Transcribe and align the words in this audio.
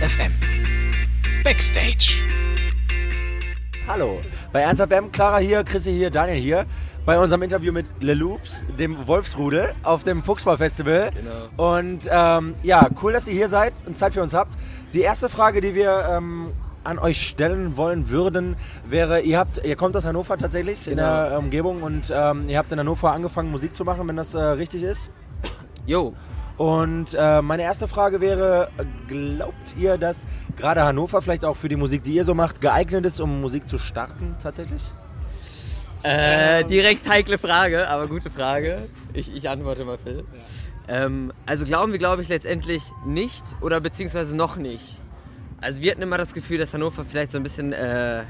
Ernst 0.00 0.16
FM. 0.16 0.32
Backstage. 1.44 2.22
Hallo, 3.86 4.20
bei 4.52 4.60
Ernst 4.60 4.82
FM, 4.82 5.12
Clara 5.12 5.38
hier, 5.38 5.62
Chrissy 5.64 5.92
hier, 5.92 6.10
Daniel 6.10 6.36
hier. 6.40 6.66
Bei 7.04 7.18
unserem 7.18 7.42
Interview 7.42 7.72
mit 7.72 7.86
Le 8.00 8.14
Loops, 8.14 8.66
dem 8.78 9.06
Wolfsrudel, 9.06 9.74
auf 9.84 10.02
dem 10.02 10.22
Fuchsball-Festival. 10.24 11.10
Genau. 11.14 11.72
Und 11.78 12.08
ähm, 12.10 12.54
ja, 12.62 12.88
cool, 13.02 13.12
dass 13.12 13.28
ihr 13.28 13.34
hier 13.34 13.48
seid 13.48 13.72
und 13.86 13.96
Zeit 13.96 14.12
für 14.14 14.22
uns 14.22 14.34
habt. 14.34 14.54
Die 14.92 15.02
erste 15.02 15.28
Frage, 15.28 15.60
die 15.60 15.74
wir 15.74 16.08
ähm, 16.10 16.52
an 16.82 16.98
euch 16.98 17.28
stellen 17.28 17.76
wollen 17.76 18.08
würden, 18.10 18.56
wäre, 18.86 19.20
ihr 19.20 19.38
habt, 19.38 19.64
ihr 19.64 19.76
kommt 19.76 19.96
aus 19.96 20.04
Hannover 20.04 20.36
tatsächlich, 20.36 20.86
in 20.88 20.96
Genau. 20.96 21.28
der 21.28 21.38
Umgebung 21.38 21.82
und 21.82 22.12
ähm, 22.14 22.48
ihr 22.48 22.58
habt 22.58 22.72
in 22.72 22.78
Hannover 22.80 23.12
angefangen, 23.12 23.50
Musik 23.52 23.74
zu 23.76 23.84
machen, 23.84 24.08
wenn 24.08 24.16
das 24.16 24.34
äh, 24.34 24.40
richtig 24.40 24.82
ist. 24.82 25.10
Jo, 25.86 26.14
Und 26.56 27.14
äh, 27.18 27.42
meine 27.42 27.62
erste 27.62 27.86
Frage 27.86 28.20
wäre, 28.20 28.70
glaubt 29.08 29.74
ihr, 29.76 29.98
dass 29.98 30.26
gerade 30.56 30.84
Hannover 30.84 31.20
vielleicht 31.20 31.44
auch 31.44 31.56
für 31.56 31.68
die 31.68 31.76
Musik, 31.76 32.02
die 32.04 32.14
ihr 32.14 32.24
so 32.24 32.34
macht, 32.34 32.60
geeignet 32.60 33.04
ist, 33.04 33.20
um 33.20 33.40
Musik 33.40 33.68
zu 33.68 33.78
starten 33.78 34.36
tatsächlich? 34.42 34.82
äh, 36.06 36.64
direkt 36.64 37.08
heikle 37.08 37.38
Frage, 37.38 37.88
aber 37.88 38.06
gute 38.06 38.30
Frage. 38.30 38.88
Ich, 39.12 39.34
ich 39.34 39.48
antworte 39.48 39.84
mal, 39.84 39.98
Phil. 39.98 40.24
Ähm, 40.88 41.32
also 41.46 41.64
glauben 41.64 41.92
wir, 41.92 41.98
glaube 41.98 42.22
ich, 42.22 42.28
letztendlich 42.28 42.82
nicht 43.04 43.44
oder 43.60 43.80
beziehungsweise 43.80 44.36
noch 44.36 44.56
nicht. 44.56 45.00
Also 45.60 45.82
wir 45.82 45.90
hatten 45.90 46.02
immer 46.02 46.18
das 46.18 46.32
Gefühl, 46.32 46.58
dass 46.58 46.74
Hannover 46.74 47.04
vielleicht 47.04 47.32
so 47.32 47.38
ein 47.38 47.42
bisschen, 47.42 47.72
äh, 47.72 48.22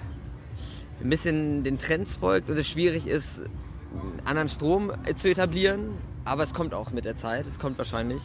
ein 1.02 1.10
bisschen 1.10 1.64
den 1.64 1.78
Trends 1.78 2.16
folgt 2.16 2.48
und 2.48 2.56
es 2.56 2.66
schwierig 2.66 3.06
ist, 3.06 3.40
einen 3.40 4.22
anderen 4.24 4.48
Strom 4.48 4.92
äh, 5.04 5.14
zu 5.14 5.28
etablieren. 5.28 5.90
Aber 6.26 6.42
es 6.42 6.52
kommt 6.52 6.74
auch 6.74 6.90
mit 6.90 7.04
der 7.04 7.16
Zeit, 7.16 7.46
es 7.46 7.58
kommt 7.58 7.78
wahrscheinlich. 7.78 8.20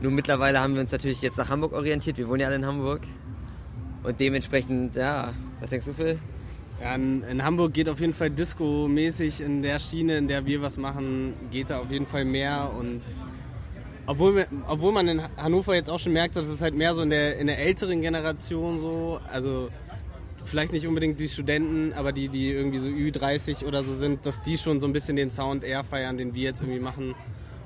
Nur 0.00 0.10
mittlerweile 0.10 0.60
haben 0.60 0.74
wir 0.74 0.80
uns 0.80 0.92
natürlich 0.92 1.20
jetzt 1.22 1.36
nach 1.36 1.50
Hamburg 1.50 1.72
orientiert. 1.74 2.16
Wir 2.16 2.26
wohnen 2.26 2.40
ja 2.40 2.46
alle 2.46 2.56
in 2.56 2.66
Hamburg. 2.66 3.02
Und 4.02 4.18
dementsprechend, 4.18 4.96
ja, 4.96 5.34
was 5.60 5.70
denkst 5.70 5.86
du, 5.86 5.92
Phil? 5.92 6.18
Ja, 6.80 6.94
in, 6.94 7.22
in 7.24 7.44
Hamburg 7.44 7.74
geht 7.74 7.88
auf 7.88 8.00
jeden 8.00 8.14
Fall 8.14 8.30
Disco-mäßig 8.30 9.42
in 9.42 9.62
der 9.62 9.78
Schiene, 9.78 10.16
in 10.16 10.28
der 10.28 10.46
wir 10.46 10.62
was 10.62 10.78
machen, 10.78 11.34
geht 11.50 11.70
da 11.70 11.80
auf 11.80 11.90
jeden 11.90 12.06
Fall 12.06 12.24
mehr 12.24 12.72
und 12.78 13.02
obwohl, 14.06 14.46
obwohl 14.66 14.92
man 14.92 15.06
in 15.06 15.22
Hannover 15.36 15.74
jetzt 15.74 15.90
auch 15.90 15.98
schon 15.98 16.14
merkt, 16.14 16.34
dass 16.36 16.46
es 16.46 16.62
halt 16.62 16.74
mehr 16.74 16.94
so 16.94 17.02
in 17.02 17.10
der, 17.10 17.36
in 17.36 17.46
der 17.46 17.58
älteren 17.58 18.00
Generation 18.00 18.78
so, 18.78 19.20
also 19.30 19.68
vielleicht 20.48 20.72
nicht 20.72 20.86
unbedingt 20.86 21.20
die 21.20 21.28
Studenten, 21.28 21.92
aber 21.92 22.12
die, 22.12 22.28
die 22.28 22.50
irgendwie 22.50 22.78
so 22.78 22.86
Ü30 22.86 23.64
oder 23.64 23.82
so 23.82 23.96
sind, 23.96 24.24
dass 24.26 24.42
die 24.42 24.58
schon 24.58 24.80
so 24.80 24.86
ein 24.86 24.92
bisschen 24.92 25.16
den 25.16 25.30
Sound 25.30 25.64
eher 25.64 25.84
feiern, 25.84 26.16
den 26.16 26.34
wir 26.34 26.42
jetzt 26.42 26.60
irgendwie 26.60 26.80
machen. 26.80 27.14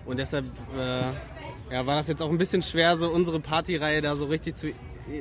Und 0.04 0.18
deshalb 0.18 0.44
äh, 0.76 1.72
ja, 1.72 1.86
war 1.86 1.96
das 1.96 2.08
jetzt 2.08 2.22
auch 2.22 2.30
ein 2.30 2.38
bisschen 2.38 2.62
schwer, 2.62 2.96
so 2.96 3.08
unsere 3.08 3.40
Partyreihe 3.40 4.02
da 4.02 4.16
so 4.16 4.26
richtig 4.26 4.56
zu 4.56 4.68
e 4.68 4.74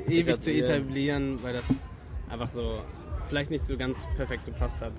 ewig 0.08 0.42
zu 0.42 0.52
Etablieren. 0.52 0.64
etablieren, 0.64 1.44
weil 1.44 1.54
das 1.54 1.74
einfach 2.30 2.52
so 2.52 2.82
vielleicht 3.30 3.52
nicht 3.52 3.66
so 3.66 3.78
ganz 3.78 4.06
perfekt 4.18 4.46
gepasst 4.46 4.82
hat. 4.82 4.92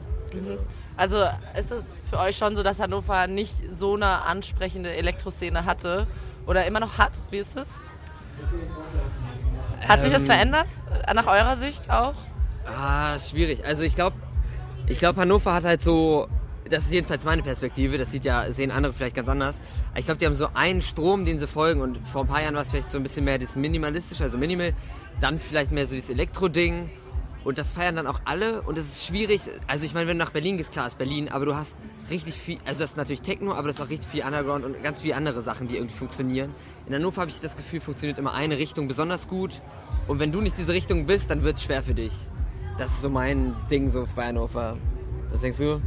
Also 0.97 1.19
ist 1.59 1.71
es 1.71 1.99
für 2.09 2.19
euch 2.19 2.37
schon 2.37 2.57
so, 2.57 2.63
dass 2.63 2.81
Hannover 2.81 3.27
nicht 3.27 3.55
so 3.71 3.95
eine 3.95 4.23
ansprechende 4.23 4.91
Elektroszene 4.91 5.67
hatte 5.67 6.07
oder 6.47 6.65
immer 6.65 6.81
noch 6.81 6.97
hat? 6.97 7.13
Wie 7.31 7.39
ist 7.39 7.57
es? 7.57 7.81
Hat 9.87 10.03
sich 10.03 10.13
das 10.13 10.27
verändert? 10.27 10.69
Nach 11.13 11.27
eurer 11.27 11.57
Sicht 11.57 11.91
auch? 11.91 12.15
Ah, 12.67 13.19
schwierig. 13.19 13.65
Also 13.65 13.83
ich 13.83 13.95
glaube, 13.95 14.17
ich 14.87 14.99
glaube 14.99 15.21
Hannover 15.21 15.53
hat 15.55 15.65
halt 15.65 15.83
so, 15.83 16.29
das 16.69 16.85
ist 16.85 16.93
jedenfalls 16.93 17.25
meine 17.25 17.43
Perspektive, 17.43 17.99
das 17.99 18.11
sieht 18.13 18.25
ja, 18.25 18.51
sehen 18.53 18.71
andere 18.71 18.93
vielleicht 18.93 19.17
ganz 19.17 19.29
anders. 19.29 19.61
Ich 19.97 20.05
glaube, 20.05 20.19
die 20.19 20.27
haben 20.27 20.35
so 20.35 20.49
einen 20.55 20.83
Strom, 20.83 21.25
den 21.25 21.39
sie 21.39 21.47
folgen 21.47 21.81
und 21.81 21.99
vor 22.09 22.23
ein 22.23 22.29
paar 22.29 22.43
Jahren 22.43 22.55
war 22.55 22.63
es 22.63 22.71
vielleicht 22.71 22.91
so 22.91 22.99
ein 22.99 23.03
bisschen 23.03 23.25
mehr 23.25 23.39
das 23.39 23.57
Minimalistische, 23.57 24.25
also 24.25 24.39
Minimal, 24.39 24.73
dann 25.21 25.39
vielleicht 25.39 25.73
mehr 25.73 25.87
so 25.87 25.95
dieses 25.95 26.11
Elektro-Ding 26.11 26.89
und 27.45 27.59
das 27.59 27.73
feiern 27.73 27.97
dann 27.97 28.07
auch 28.07 28.21
alle 28.25 28.63
und 28.63 28.79
es 28.79 28.87
ist 28.87 29.07
schwierig, 29.07 29.41
also 29.67 29.85
ich 29.85 29.95
meine, 29.95 30.09
wenn 30.09 30.19
du 30.19 30.25
nach 30.25 30.33
Berlin 30.33 30.57
gehst, 30.57 30.73
klar 30.73 30.87
ist 30.87 30.99
Berlin, 30.99 31.29
aber 31.29 31.45
du 31.45 31.57
hast 31.57 31.75
richtig 32.11 32.35
viel, 32.35 32.59
also 32.65 32.81
das 32.81 32.91
ist 32.91 32.97
natürlich 32.97 33.23
Techno, 33.23 33.53
aber 33.53 33.69
das 33.69 33.77
ist 33.77 33.83
auch 33.83 33.91
richtig 33.91 34.11
viel 34.11 34.25
Underground 34.25 34.65
und 34.65 34.81
ganz 34.83 35.03
viele 35.03 35.17
andere 35.17 35.43
Sachen, 35.43 35.69
die 35.69 35.77
irgendwie 35.77 35.97
funktionieren. 35.97 36.55
In 36.87 36.95
Hannover 36.95 37.23
habe 37.23 37.31
ich 37.31 37.41
das 37.41 37.57
Gefühl, 37.57 37.81
funktioniert 37.81 38.19
immer 38.19 38.35
eine 38.35 38.59
Richtung 38.59 38.89
besonders 38.89 39.29
gut 39.29 39.61
und 40.07 40.19
wenn 40.21 40.33
du 40.33 40.41
nicht 40.41 40.57
diese 40.59 40.73
Richtung 40.73 41.07
bist, 41.07 41.31
dann 41.31 41.43
wird 41.43 41.57
es 41.57 41.65
schwer 41.65 41.83
für 41.83 41.95
dich. 41.95 42.13
Das 42.83 42.91
ist 42.91 43.03
so 43.03 43.11
mein 43.11 43.55
Ding 43.71 43.89
so 43.91 44.09
bei 44.17 44.27
Hannover. 44.27 44.77
Was 45.31 45.41
denkst 45.41 45.59
du? 45.59 45.81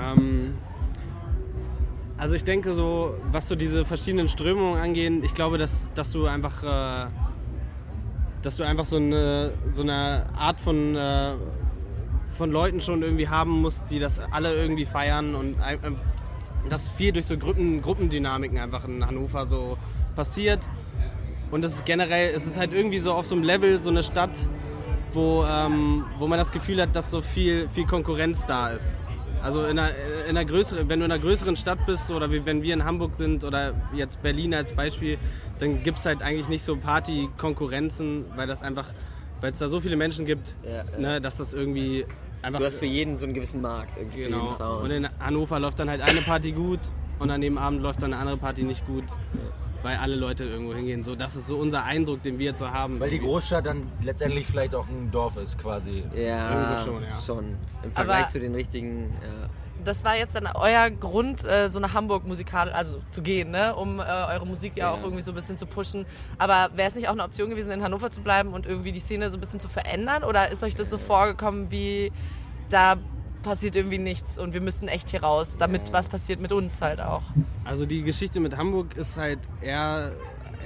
Ähm, 0.00 0.54
also 2.16 2.36
ich 2.36 2.44
denke 2.44 2.72
so, 2.72 3.16
was 3.32 3.48
so 3.48 3.56
diese 3.56 3.84
verschiedenen 3.84 4.28
Strömungen 4.28 4.80
angehen, 4.80 5.24
ich 5.24 5.34
glaube, 5.34 5.58
dass, 5.58 5.92
dass 5.94 6.12
du 6.12 6.26
einfach, 6.26 6.62
äh, 6.62 7.08
dass 8.42 8.54
du 8.54 8.62
einfach 8.62 8.84
so 8.84 8.94
eine, 8.94 9.54
so 9.72 9.82
eine 9.82 10.26
Art 10.38 10.60
von, 10.60 10.94
äh, 10.94 11.34
von 12.36 12.52
Leuten 12.52 12.80
schon 12.80 13.02
irgendwie 13.02 13.26
haben 13.26 13.60
musst, 13.60 13.90
die 13.90 13.98
das 13.98 14.20
alle 14.30 14.54
irgendwie 14.54 14.84
feiern 14.84 15.34
und 15.34 15.56
ähm, 15.82 15.96
dass 16.68 16.88
viel 16.90 17.10
durch 17.10 17.26
so 17.26 17.36
Gruppen, 17.36 17.82
Gruppendynamiken 17.82 18.58
einfach 18.58 18.86
in 18.86 19.04
Hannover 19.04 19.48
so 19.48 19.78
passiert. 20.14 20.60
Und 21.50 21.64
es 21.64 21.74
ist 21.74 21.84
generell, 21.84 22.32
es 22.36 22.46
ist 22.46 22.56
halt 22.56 22.72
irgendwie 22.72 23.00
so 23.00 23.12
auf 23.12 23.26
so 23.26 23.34
einem 23.34 23.42
Level, 23.42 23.80
so 23.80 23.90
eine 23.90 24.04
Stadt, 24.04 24.30
wo, 25.14 25.44
ähm, 25.44 26.04
wo 26.18 26.26
man 26.26 26.38
das 26.38 26.50
Gefühl 26.52 26.80
hat, 26.80 26.94
dass 26.94 27.10
so 27.10 27.20
viel, 27.20 27.68
viel 27.68 27.86
Konkurrenz 27.86 28.46
da 28.46 28.70
ist. 28.70 29.06
Also 29.42 29.64
in 29.66 29.78
einer, 29.78 29.94
in 30.24 30.36
einer 30.36 30.44
größeren, 30.46 30.88
wenn 30.88 31.00
du 31.00 31.04
in 31.04 31.12
einer 31.12 31.20
größeren 31.20 31.54
Stadt 31.56 31.84
bist 31.84 32.10
oder 32.10 32.30
wie 32.30 32.46
wenn 32.46 32.62
wir 32.62 32.72
in 32.72 32.84
Hamburg 32.84 33.16
sind 33.16 33.44
oder 33.44 33.74
jetzt 33.92 34.22
Berlin 34.22 34.54
als 34.54 34.72
Beispiel, 34.72 35.18
dann 35.58 35.82
gibt 35.82 35.98
es 35.98 36.06
halt 36.06 36.22
eigentlich 36.22 36.48
nicht 36.48 36.64
so 36.64 36.76
Party-Konkurrenzen, 36.76 38.24
weil 38.36 38.46
das 38.46 38.62
einfach, 38.62 38.86
weil 39.42 39.50
es 39.50 39.58
da 39.58 39.68
so 39.68 39.80
viele 39.80 39.96
Menschen 39.96 40.24
gibt, 40.24 40.54
Ja, 40.62 40.84
ja. 40.84 40.98
Ne, 40.98 41.20
dass 41.20 41.36
das 41.36 41.52
irgendwie 41.52 42.06
einfach. 42.40 42.58
Du 42.60 42.64
hast 42.66 42.78
für 42.78 42.86
jeden 42.86 43.18
so 43.18 43.24
einen 43.24 43.34
gewissen 43.34 43.60
Markt, 43.60 43.98
irgendwie 43.98 44.22
genau. 44.22 44.80
Und 44.80 44.90
in 44.90 45.06
Hannover 45.20 45.58
läuft 45.58 45.78
dann 45.78 45.90
halt 45.90 46.00
eine 46.00 46.20
Party 46.22 46.52
gut 46.52 46.80
und 47.18 47.30
an 47.30 47.42
dem 47.42 47.58
Abend 47.58 47.82
läuft 47.82 48.02
dann 48.02 48.14
eine 48.14 48.20
andere 48.20 48.38
Party 48.38 48.62
nicht 48.62 48.86
gut, 48.86 49.04
weil 49.84 49.98
alle 49.98 50.16
Leute 50.16 50.42
irgendwo 50.44 50.74
hingehen. 50.74 51.04
So, 51.04 51.14
das 51.14 51.36
ist 51.36 51.46
so 51.46 51.56
unser 51.58 51.84
Eindruck, 51.84 52.22
den 52.22 52.38
wir 52.38 52.46
jetzt 52.46 52.58
so 52.58 52.68
haben. 52.70 52.98
Weil 52.98 53.10
die 53.10 53.20
Großstadt 53.20 53.66
dann 53.66 53.86
letztendlich 54.02 54.46
vielleicht 54.46 54.74
auch 54.74 54.88
ein 54.88 55.10
Dorf 55.12 55.36
ist 55.36 55.58
quasi. 55.58 56.02
ja, 56.16 56.50
Irgendwo 56.50 56.84
schon, 56.92 57.02
ja. 57.04 57.10
schon. 57.10 57.44
Im 57.84 57.92
Vergleich 57.92 58.22
Aber- 58.24 58.28
zu 58.30 58.40
den 58.40 58.54
richtigen, 58.54 59.12
ja. 59.22 59.48
Das 59.84 60.02
war 60.02 60.16
jetzt 60.16 60.34
dann 60.34 60.48
euer 60.54 60.88
Grund, 60.88 61.44
äh, 61.44 61.68
so 61.68 61.78
nach 61.78 61.92
Hamburg 61.92 62.26
musikal, 62.26 62.70
also 62.72 63.02
zu 63.10 63.20
gehen, 63.20 63.50
ne? 63.50 63.76
um 63.76 63.98
äh, 64.00 64.02
eure 64.02 64.46
Musik 64.46 64.72
ja, 64.76 64.86
Ja. 64.86 64.92
auch 64.94 65.02
irgendwie 65.02 65.20
so 65.20 65.32
ein 65.32 65.34
bisschen 65.34 65.58
zu 65.58 65.66
pushen. 65.66 66.06
Aber 66.38 66.70
wäre 66.74 66.88
es 66.88 66.94
nicht 66.94 67.06
auch 67.08 67.12
eine 67.12 67.22
Option 67.22 67.50
gewesen, 67.50 67.70
in 67.70 67.82
Hannover 67.82 68.08
zu 68.08 68.22
bleiben 68.22 68.54
und 68.54 68.64
irgendwie 68.64 68.92
die 68.92 69.00
Szene 69.00 69.28
so 69.28 69.36
ein 69.36 69.40
bisschen 69.40 69.60
zu 69.60 69.68
verändern? 69.68 70.24
Oder 70.24 70.50
ist 70.50 70.62
euch 70.62 70.74
das 70.74 70.88
so 70.88 70.96
vorgekommen, 70.96 71.70
wie 71.70 72.10
da 72.70 72.96
passiert 73.44 73.76
irgendwie 73.76 73.98
nichts 73.98 74.38
und 74.38 74.52
wir 74.54 74.60
müssen 74.60 74.88
echt 74.88 75.10
hier 75.10 75.22
raus, 75.22 75.56
damit 75.58 75.92
was 75.92 76.08
passiert 76.08 76.40
mit 76.40 76.50
uns 76.50 76.82
halt 76.82 77.00
auch? 77.00 77.22
Also 77.64 77.86
die 77.86 78.02
Geschichte 78.02 78.40
mit 78.40 78.56
Hamburg 78.56 78.96
ist 78.96 79.16
halt 79.16 79.38
eher, 79.60 80.12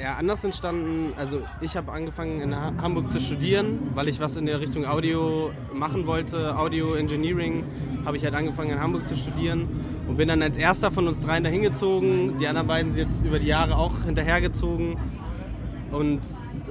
eher 0.01 0.17
anders 0.17 0.43
entstanden. 0.45 1.13
Also 1.19 1.43
ich 1.61 1.77
habe 1.77 1.93
angefangen 1.93 2.41
in 2.41 2.57
Ha- 2.57 2.73
Hamburg 2.81 3.11
zu 3.11 3.21
studieren, 3.21 3.91
weil 3.95 4.09
ich 4.09 4.19
was 4.21 4.37
in 4.37 4.47
der 4.47 4.61
Richtung 4.61 4.87
Audio 4.87 5.51
machen 5.75 6.07
wollte. 6.07 6.57
Audio 6.57 6.95
Engineering 6.95 7.65
habe 8.07 8.17
ich 8.17 8.25
halt 8.25 8.35
angefangen 8.35 8.71
in 8.71 8.81
Hamburg 8.81 9.07
zu 9.07 9.17
studieren 9.17 9.69
und 10.09 10.17
bin 10.17 10.29
dann 10.29 10.41
als 10.41 10.57
erster 10.57 10.91
von 10.91 11.07
uns 11.09 11.21
dreien 11.21 11.45
dahin 11.45 11.63
gezogen. 11.63 12.39
Die 12.39 12.47
anderen 12.47 12.67
beiden 12.69 12.93
sind 12.93 13.11
jetzt 13.11 13.25
über 13.25 13.39
die 13.39 13.47
Jahre 13.49 13.77
auch 13.77 14.05
hinterhergezogen. 14.05 14.97
Und 15.91 16.21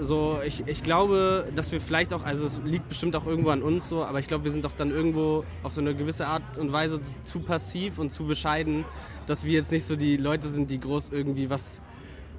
so, 0.01 0.39
ich, 0.45 0.67
ich 0.67 0.83
glaube, 0.83 1.47
dass 1.55 1.71
wir 1.71 1.81
vielleicht 1.81 2.13
auch, 2.13 2.23
also 2.23 2.45
es 2.45 2.59
liegt 2.63 2.89
bestimmt 2.89 3.15
auch 3.15 3.25
irgendwo 3.25 3.49
an 3.49 3.61
uns 3.61 3.89
so, 3.89 4.03
aber 4.03 4.19
ich 4.19 4.27
glaube, 4.27 4.43
wir 4.43 4.51
sind 4.51 4.65
doch 4.65 4.73
dann 4.73 4.91
irgendwo 4.91 5.43
auf 5.63 5.73
so 5.73 5.81
eine 5.81 5.95
gewisse 5.95 6.27
Art 6.27 6.57
und 6.57 6.71
Weise 6.71 6.99
zu 7.25 7.39
passiv 7.39 7.97
und 7.97 8.11
zu 8.11 8.25
bescheiden, 8.25 8.85
dass 9.25 9.43
wir 9.43 9.51
jetzt 9.51 9.71
nicht 9.71 9.85
so 9.85 9.95
die 9.95 10.17
Leute 10.17 10.47
sind, 10.49 10.69
die 10.69 10.79
groß 10.79 11.09
irgendwie 11.11 11.49
was 11.49 11.81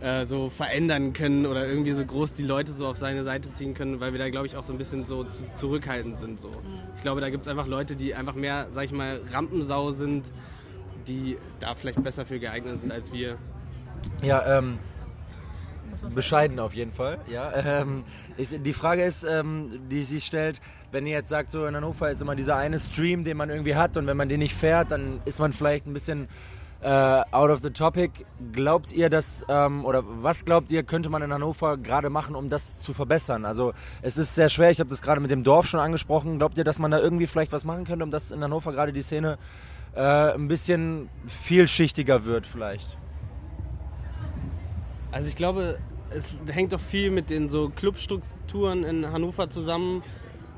äh, 0.01 0.27
so 0.27 0.49
verändern 0.49 1.13
können 1.13 1.47
oder 1.47 1.67
irgendwie 1.67 1.93
so 1.93 2.05
groß 2.05 2.35
die 2.35 2.45
Leute 2.45 2.73
so 2.73 2.87
auf 2.87 2.99
seine 2.99 3.25
Seite 3.25 3.53
ziehen 3.53 3.75
können, 3.75 4.01
weil 4.01 4.13
wir 4.13 4.19
da, 4.19 4.31
glaube 4.31 4.47
ich, 4.47 4.57
auch 4.57 4.65
so 4.65 4.73
ein 4.73 4.79
bisschen 4.79 5.05
so 5.07 5.25
zu, 5.25 5.43
zurückhaltend 5.57 6.19
sind. 6.19 6.41
So. 6.41 6.51
Ich 6.97 7.03
glaube, 7.03 7.21
da 7.21 7.31
gibt 7.31 7.47
es 7.47 7.49
einfach 7.49 7.67
Leute, 7.67 7.97
die 7.97 8.15
einfach 8.15 8.35
mehr, 8.35 8.69
sag 8.71 8.85
ich 8.85 8.93
mal, 8.93 9.21
Rampensau 9.33 9.91
sind, 9.91 10.31
die 11.09 11.37
da 11.61 11.75
vielleicht 11.75 12.03
besser 12.03 12.25
für 12.27 12.39
geeignet 12.39 12.79
sind 12.79 12.93
als 12.93 13.13
wir. 13.13 13.39
Ja, 14.23 14.59
ähm, 14.59 14.79
bescheiden 16.15 16.59
auf 16.59 16.75
jeden 16.75 16.93
Fall. 16.93 17.19
Ja, 17.29 17.53
ähm, 17.55 18.05
ich, 18.37 18.49
die 18.51 18.73
Frage 18.73 19.05
ist, 19.05 19.25
ähm, 19.25 19.81
die 19.91 20.05
sie 20.05 20.21
stellt, 20.21 20.61
wenn 20.93 21.07
ihr 21.07 21.15
jetzt 21.15 21.29
sagt, 21.29 21.51
so 21.51 21.67
in 21.67 21.75
Hannover 21.75 22.11
ist 22.11 22.23
immer 22.23 22.37
dieser 22.37 22.57
eine 22.57 22.79
Stream, 22.79 23.25
den 23.25 23.37
man 23.37 23.51
irgendwie 23.51 23.75
hat 23.75 23.97
und 23.97 24.07
wenn 24.07 24.17
man 24.17 24.29
den 24.29 24.41
nicht 24.41 24.55
fährt, 24.55 24.91
dann 24.91 25.21
ist 25.25 25.39
man 25.39 25.53
vielleicht 25.53 25.87
ein 25.87 25.93
bisschen 25.93 26.29
äh, 26.81 26.89
out 27.33 27.51
of 27.51 27.61
the 27.63 27.71
topic. 27.71 28.25
Glaubt 28.53 28.93
ihr, 28.93 29.11
dass, 29.11 29.45
ähm, 29.49 29.85
oder 29.85 30.03
was 30.05 30.45
glaubt 30.45 30.71
ihr, 30.71 30.83
könnte 30.83 31.11
man 31.11 31.23
in 31.23 31.33
Hannover 31.33 31.77
gerade 31.77 32.11
machen, 32.11 32.37
um 32.37 32.49
das 32.49 32.81
zu 32.81 32.95
verbessern? 32.95 33.45
Also 33.45 33.73
es 34.03 34.17
ist 34.17 34.35
sehr 34.35 34.49
schwer, 34.49 34.71
ich 34.71 34.81
habe 34.81 34.91
das 34.91 35.03
gerade 35.03 35.21
mit 35.21 35.31
dem 35.31 35.43
Dorf 35.43 35.67
schon 35.67 35.81
angesprochen. 35.81 36.39
Glaubt 36.39 36.59
ihr, 36.59 36.65
dass 36.65 36.79
man 36.79 36.91
da 36.91 36.99
irgendwie 36.99 37.27
vielleicht 37.27 37.53
was 37.53 37.65
machen 37.65 37.85
könnte, 37.85 38.05
um 38.05 38.11
dass 38.11 38.31
in 38.31 38.43
Hannover 38.43 38.73
gerade 38.73 38.93
die 38.93 39.03
Szene 39.03 39.39
äh, 39.95 40.01
ein 40.01 40.49
bisschen 40.49 41.09
vielschichtiger 41.27 42.25
wird 42.25 42.47
vielleicht? 42.47 42.97
Also 45.11 45.29
ich 45.29 45.37
glaube, 45.37 45.79
es 46.11 46.37
hängt 46.51 46.73
doch 46.73 46.81
viel 46.81 47.11
mit 47.11 47.31
den 47.31 47.49
so 47.49 47.71
Clubstrukturen 47.75 48.85
in 48.85 49.11
Hannover 49.11 49.51
zusammen. 49.51 50.03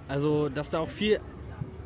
Also, 0.08 0.48
dass 0.48 0.70
da 0.70 0.80
auch 0.80 0.88
viel. 0.88 1.20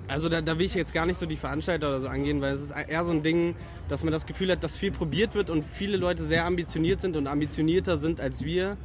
Also, 0.06 0.28
da, 0.28 0.42
da 0.42 0.58
will 0.58 0.66
ich 0.66 0.74
jetzt 0.74 0.92
gar 0.92 1.06
nicht 1.06 1.18
so 1.18 1.24
die 1.26 1.36
Veranstalter 1.36 1.88
oder 1.88 2.00
so 2.00 2.08
angehen, 2.08 2.40
weil 2.42 2.54
es 2.54 2.62
ist 2.62 2.72
eher 2.72 3.04
so 3.04 3.10
ein 3.12 3.22
Ding, 3.22 3.54
dass 3.88 4.02
man 4.04 4.12
das 4.12 4.26
Gefühl 4.26 4.50
hat, 4.50 4.62
dass 4.62 4.76
viel 4.76 4.92
probiert 4.92 5.34
wird 5.34 5.48
und 5.50 5.64
viele 5.64 5.96
Leute 5.96 6.22
sehr 6.22 6.44
ambitioniert 6.44 7.00
sind 7.00 7.16
und 7.16 7.26
ambitionierter 7.26 7.96
sind 7.96 8.20
als 8.20 8.44
wir. 8.44 8.76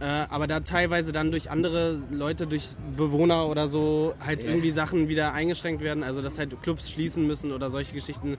Äh, 0.00 0.04
aber 0.04 0.46
da 0.46 0.60
teilweise 0.60 1.12
dann 1.12 1.30
durch 1.30 1.50
andere 1.50 1.98
Leute, 2.10 2.46
durch 2.46 2.70
Bewohner 2.96 3.48
oder 3.48 3.68
so, 3.68 4.14
halt 4.24 4.42
Ja. 4.42 4.48
irgendwie 4.48 4.70
Sachen 4.70 5.08
wieder 5.08 5.34
eingeschränkt 5.34 5.82
werden. 5.82 6.02
Also, 6.02 6.20
dass 6.22 6.38
halt 6.38 6.60
Clubs 6.62 6.90
schließen 6.90 7.26
müssen 7.26 7.52
oder 7.52 7.70
solche 7.70 7.92
Geschichten 7.94 8.36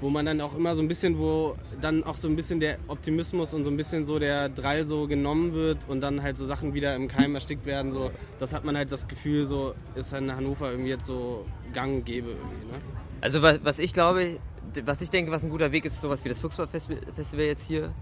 wo 0.00 0.10
man 0.10 0.26
dann 0.26 0.40
auch 0.40 0.54
immer 0.54 0.74
so 0.74 0.82
ein 0.82 0.88
bisschen, 0.88 1.18
wo 1.18 1.56
dann 1.80 2.04
auch 2.04 2.16
so 2.16 2.28
ein 2.28 2.36
bisschen 2.36 2.60
der 2.60 2.78
Optimismus 2.86 3.52
und 3.52 3.64
so 3.64 3.70
ein 3.70 3.76
bisschen 3.76 4.06
so 4.06 4.18
der 4.18 4.48
Drall 4.48 4.84
so 4.84 5.06
genommen 5.06 5.54
wird 5.54 5.78
und 5.88 6.00
dann 6.00 6.22
halt 6.22 6.36
so 6.36 6.46
Sachen 6.46 6.74
wieder 6.74 6.94
im 6.94 7.08
Keim 7.08 7.34
erstickt 7.34 7.66
werden. 7.66 7.92
So, 7.92 8.10
das 8.38 8.52
hat 8.52 8.64
man 8.64 8.76
halt 8.76 8.92
das 8.92 9.08
Gefühl, 9.08 9.44
so 9.44 9.74
ist 9.94 10.12
in 10.12 10.34
Hannover 10.34 10.70
irgendwie 10.70 10.90
jetzt 10.90 11.06
so 11.06 11.46
gang 11.72 11.96
und 11.96 12.04
gäbe 12.04 12.30
irgendwie. 12.30 12.66
Ne? 12.72 12.80
Also 13.20 13.42
was, 13.42 13.58
was 13.64 13.78
ich 13.78 13.92
glaube, 13.92 14.38
was 14.84 15.00
ich 15.00 15.10
denke, 15.10 15.32
was 15.32 15.44
ein 15.44 15.50
guter 15.50 15.72
Weg 15.72 15.84
ist, 15.84 15.94
ist 15.94 16.02
sowas 16.02 16.24
wie 16.24 16.28
das 16.28 16.40
Fuchsball-Festival 16.40 17.44
jetzt 17.44 17.66
hier, 17.66 17.92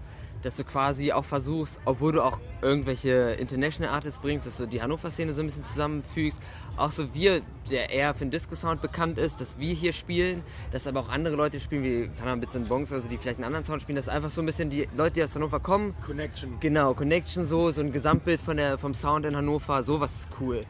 dass 0.47 0.55
du 0.55 0.63
quasi 0.63 1.11
auch 1.11 1.25
versuchst, 1.25 1.77
obwohl 1.83 2.13
du 2.13 2.23
auch 2.23 2.39
irgendwelche 2.61 3.33
International 3.33 3.93
Artists 3.93 4.17
bringst, 4.17 4.47
dass 4.47 4.55
du 4.55 4.65
die 4.65 4.81
Hannover-Szene 4.81 5.33
so 5.33 5.41
ein 5.41 5.47
bisschen 5.47 5.65
zusammenfügst, 5.65 6.39
auch 6.77 6.89
so 6.89 7.13
wir, 7.13 7.41
der 7.69 7.89
eher 7.89 8.13
für 8.13 8.23
den 8.23 8.31
Disco-Sound 8.31 8.81
bekannt 8.81 9.17
ist, 9.17 9.41
dass 9.41 9.59
wir 9.59 9.73
hier 9.73 9.91
spielen, 9.91 10.43
dass 10.71 10.87
aber 10.87 11.01
auch 11.01 11.09
andere 11.09 11.35
Leute 11.35 11.59
spielen, 11.59 11.83
wie, 11.83 12.09
Ahnung, 12.23 12.39
Bits 12.39 12.55
and 12.55 12.69
Bongs 12.69 12.93
oder 12.93 13.01
so, 13.01 13.09
die 13.09 13.17
vielleicht 13.17 13.39
einen 13.39 13.43
anderen 13.43 13.65
Sound 13.65 13.81
spielen, 13.81 13.97
dass 13.97 14.07
einfach 14.07 14.29
so 14.29 14.41
ein 14.41 14.45
bisschen 14.45 14.69
die 14.69 14.87
Leute, 14.95 15.15
die 15.15 15.23
aus 15.23 15.35
Hannover 15.35 15.59
kommen, 15.59 15.93
Connection. 16.05 16.57
Genau, 16.61 16.93
Connection 16.93 17.45
so, 17.45 17.71
so 17.71 17.81
ein 17.81 17.91
Gesamtbild 17.91 18.39
von 18.39 18.55
der, 18.55 18.77
vom 18.77 18.93
Sound 18.93 19.25
in 19.25 19.35
Hannover, 19.35 19.83
sowas 19.83 20.15
ist 20.15 20.29
cool. 20.39 20.65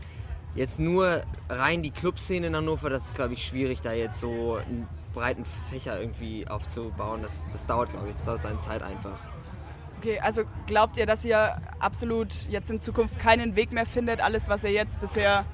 Jetzt 0.56 0.79
nur 0.79 1.21
rein 1.50 1.83
die 1.83 1.91
Clubszene 1.91 2.47
in 2.47 2.56
Hannover, 2.56 2.89
das 2.89 3.09
ist 3.09 3.15
glaube 3.15 3.33
ich 3.33 3.45
schwierig, 3.45 3.81
da 3.81 3.94
jetzt 3.94 4.21
so 4.21 4.56
einen 4.56 4.88
breiten 5.13 5.45
Fächer 5.69 6.01
irgendwie 6.01 6.47
aufzubauen. 6.47 7.21
Das, 7.21 7.45
das 7.51 7.63
dauert 7.68 7.91
glaube 7.91 8.07
ich, 8.07 8.15
das 8.15 8.25
dauert 8.25 8.41
seine 8.41 8.57
Zeit 8.57 8.81
einfach. 8.81 9.19
Okay, 9.99 10.19
also 10.19 10.44
glaubt 10.67 10.97
ihr, 10.97 11.05
dass 11.05 11.25
ihr 11.25 11.57
absolut 11.79 12.33
jetzt 12.49 12.69
in 12.69 12.81
Zukunft 12.81 13.17
keinen 13.19 13.55
Weg 13.55 13.71
mehr 13.71 13.85
findet, 13.85 14.21
alles, 14.21 14.47
was 14.47 14.63
ihr 14.63 14.71
jetzt 14.71 15.01
bisher 15.01 15.45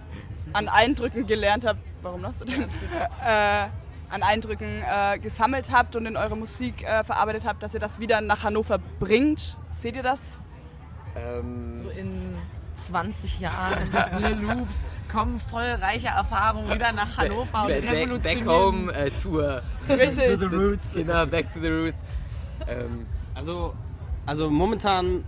an 0.52 0.68
Eindrücken 0.68 1.26
gelernt 1.28 1.66
habt, 1.66 1.80
warum 2.02 2.22
lachst 2.22 2.42
du 2.42 2.46
denn? 2.46 2.64
äh, 3.26 3.68
an 4.10 4.22
Eindrücken 4.22 4.84
äh, 4.84 5.18
gesammelt 5.20 5.72
habt 5.72 5.96
und 5.96 6.06
in 6.06 6.18
eure 6.18 6.36
Musik 6.38 6.84
äh, 6.84 7.04
verarbeitet 7.04 7.46
habt, 7.46 7.64
dass 7.64 7.74
ihr 7.74 7.80
das 7.80 8.00
wieder 8.00 8.22
nach 8.22 8.44
Hannover 8.44 8.80
bringt? 9.00 9.58
Seht 9.72 9.96
ihr 9.96 10.04
das? 10.04 10.20
Ähm, 11.16 11.74
So 11.74 11.90
in 11.90 12.38
20 12.76 13.40
Jahren, 13.40 13.90
Lil 14.20 14.36
Loops, 14.42 14.86
kommen 15.12 15.40
voll 15.40 15.64
reiche 15.80 16.08
Erfahrungen 16.08 16.74
wieder 16.74 16.92
nach 16.92 17.18
Hannover 17.18 17.62
und 17.64 17.68
back, 17.70 17.82
back, 17.82 17.92
revolutionieren. 17.92 18.46
back 18.46 18.48
Home 18.48 18.94
äh, 18.94 19.12
Tour. 19.12 19.62
Richtig. 19.88 20.26
To 20.26 20.38
the 20.38 20.46
roots. 20.46 20.94
Genau, 20.94 21.26
Back 21.26 21.54
to 21.54 21.60
the 21.62 21.70
Roots. 21.70 21.98
Ähm, 22.68 23.06
Also, 23.36 23.74
also 24.26 24.50
momentan 24.50 25.24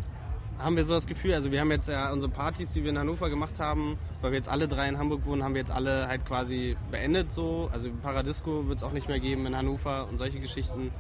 haben 0.60 0.78
wir 0.78 0.86
so 0.86 0.94
das 0.94 1.06
Gefühl, 1.06 1.34
also 1.34 1.52
wir 1.52 1.60
haben 1.60 1.72
jetzt 1.72 1.90
ja 1.90 2.12
unsere 2.12 2.32
Partys, 2.32 2.72
die 2.74 2.84
wir 2.84 2.92
in 2.92 2.98
Hannover 2.98 3.30
gemacht 3.30 3.60
haben, 3.60 3.98
weil 4.22 4.32
wir 4.32 4.38
jetzt 4.38 4.48
alle 4.48 4.68
drei 4.68 4.88
in 4.88 4.98
Hamburg 4.98 5.26
wohnen, 5.26 5.44
haben 5.44 5.54
wir 5.54 5.62
jetzt 5.62 5.72
alle 5.72 6.08
halt 6.08 6.26
quasi 6.26 6.78
beendet 6.92 7.34
so. 7.34 7.70
Also 7.74 7.90
Paradisco 8.02 8.68
wird 8.68 8.78
es 8.78 8.84
auch 8.84 8.94
nicht 8.94 9.08
mehr 9.08 9.20
geben 9.20 9.46
in 9.46 9.56
Hannover 9.56 10.08
und 10.10 10.18
solche 10.18 10.40
Geschichten. 10.40 10.92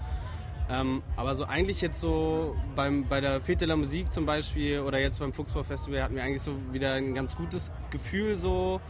Ähm, 0.69 1.03
aber 1.15 1.36
so 1.36 1.44
eigentlich 1.45 1.81
jetzt 1.81 2.00
so 2.00 2.56
beim, 2.75 3.07
bei 3.07 3.21
der 3.21 3.39
Fete 3.39 3.59
de 3.59 3.68
la 3.68 3.75
Musik 3.75 4.12
zum 4.12 4.25
Beispiel 4.25 4.80
oder 4.80 5.00
jetzt 5.00 5.19
beim 5.19 5.31
Fuchsbau 5.31 5.63
Festival 5.63 6.01
hatten 6.01 6.15
wir 6.15 6.24
eigentlich 6.24 6.42
so 6.42 6.53
wieder 6.71 6.94
ein 6.94 7.13
ganz 7.13 7.36
gutes 7.36 7.71
Gefühl 7.92 8.36
so. 8.36 8.81